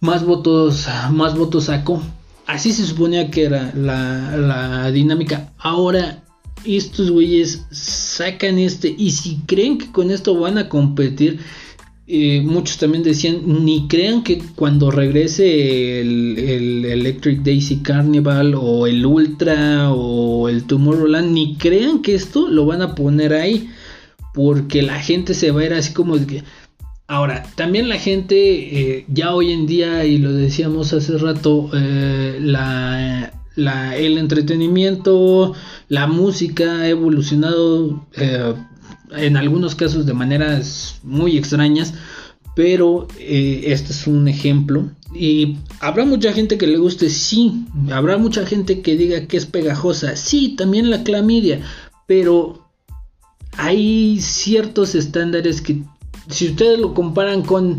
[0.00, 2.02] más votos más votos sacó.
[2.46, 5.52] Así se suponía que era la, la dinámica.
[5.58, 6.22] Ahora
[6.64, 11.40] estos güeyes sacan este y si creen que con esto van a competir,
[12.10, 18.86] eh, muchos también decían, ni crean que cuando regrese el, el, Electric Daisy Carnival o
[18.86, 23.68] el Ultra o el Tomorrowland, ni crean que esto lo van a poner ahí,
[24.32, 26.44] porque la gente se va a ir así como de que...
[27.08, 32.38] Ahora, también la gente eh, ya hoy en día, y lo decíamos hace rato, eh,
[32.40, 35.54] la, el entretenimiento,
[35.88, 38.54] la música ha evolucionado eh,
[39.16, 41.94] en algunos casos de maneras muy extrañas,
[42.54, 44.90] pero eh, este es un ejemplo.
[45.14, 49.46] Y habrá mucha gente que le guste, sí, habrá mucha gente que diga que es
[49.46, 51.60] pegajosa, sí, también la clamidia,
[52.06, 52.68] pero
[53.56, 55.82] hay ciertos estándares que
[56.28, 57.76] si ustedes lo comparan con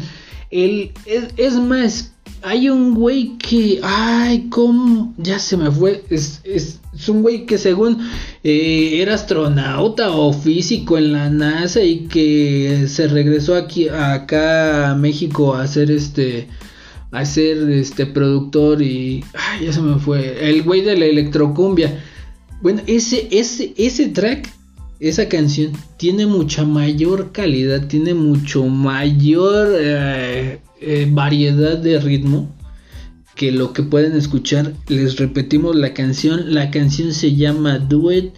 [0.50, 5.14] el es más hay un güey que, ay, ¿cómo?
[5.18, 6.04] Ya se me fue.
[6.10, 7.98] Es, es, un güey que según
[8.44, 14.96] eh, era astronauta o físico en la NASA y que se regresó aquí, acá a
[14.96, 16.48] México a hacer este,
[17.12, 20.50] a ser este productor y, ay, ya se me fue.
[20.50, 22.04] El güey de la electrocumbia.
[22.62, 24.50] Bueno, ese, ese, ese track
[25.00, 32.54] esa canción tiene mucha mayor calidad, tiene mucho mayor eh, eh, variedad de ritmo
[33.36, 34.74] que lo que pueden escuchar.
[34.88, 36.54] Les repetimos la canción.
[36.54, 38.34] La canción se llama Duet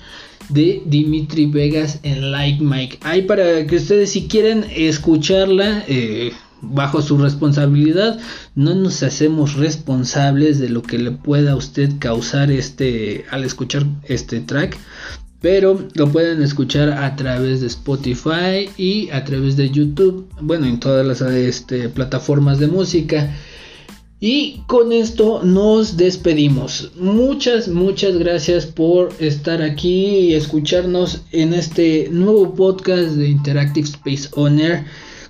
[0.49, 2.99] de Dimitri Vegas en Like Mike.
[3.01, 8.19] Ahí para que ustedes si quieren escucharla eh, bajo su responsabilidad,
[8.55, 13.85] no nos hacemos responsables de lo que le pueda a usted causar este al escuchar
[14.07, 14.77] este track
[15.41, 20.79] pero lo pueden escuchar a través de Spotify y a través de YouTube, bueno, en
[20.79, 23.35] todas las este, plataformas de música.
[24.19, 26.91] Y con esto nos despedimos.
[26.95, 34.29] Muchas, muchas gracias por estar aquí y escucharnos en este nuevo podcast de Interactive Space
[34.33, 34.85] Owner.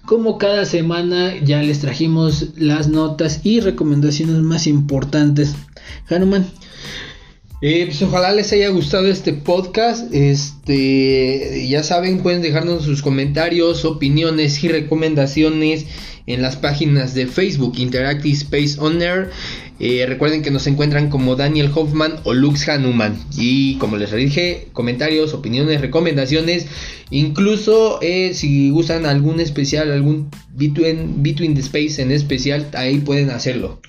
[0.06, 5.56] Como cada semana ya les trajimos las notas y recomendaciones más importantes.
[6.10, 6.46] Hanuman.
[7.64, 10.12] Eh, pues ojalá les haya gustado este podcast.
[10.12, 15.86] Este, ya saben, pueden dejarnos sus comentarios, opiniones y recomendaciones
[16.26, 19.30] en las páginas de Facebook Interactive Space Owner.
[19.80, 23.16] Eh, recuerden que nos encuentran como Daniel Hoffman o Lux Hanuman.
[23.38, 26.66] Y como les dije, comentarios, opiniones, recomendaciones.
[27.12, 33.30] Incluso eh, si gustan algún especial, algún Between, Between the Space en especial, ahí pueden
[33.30, 33.80] hacerlo.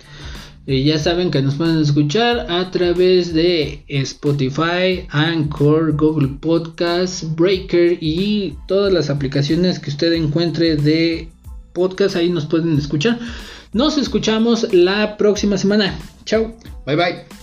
[0.66, 8.56] Ya saben que nos pueden escuchar a través de Spotify, Anchor, Google Podcast, Breaker y
[8.68, 11.28] todas las aplicaciones que usted encuentre de
[11.72, 12.14] podcast.
[12.14, 13.18] Ahí nos pueden escuchar.
[13.72, 15.98] Nos escuchamos la próxima semana.
[16.26, 16.54] Chao.
[16.86, 17.41] Bye bye.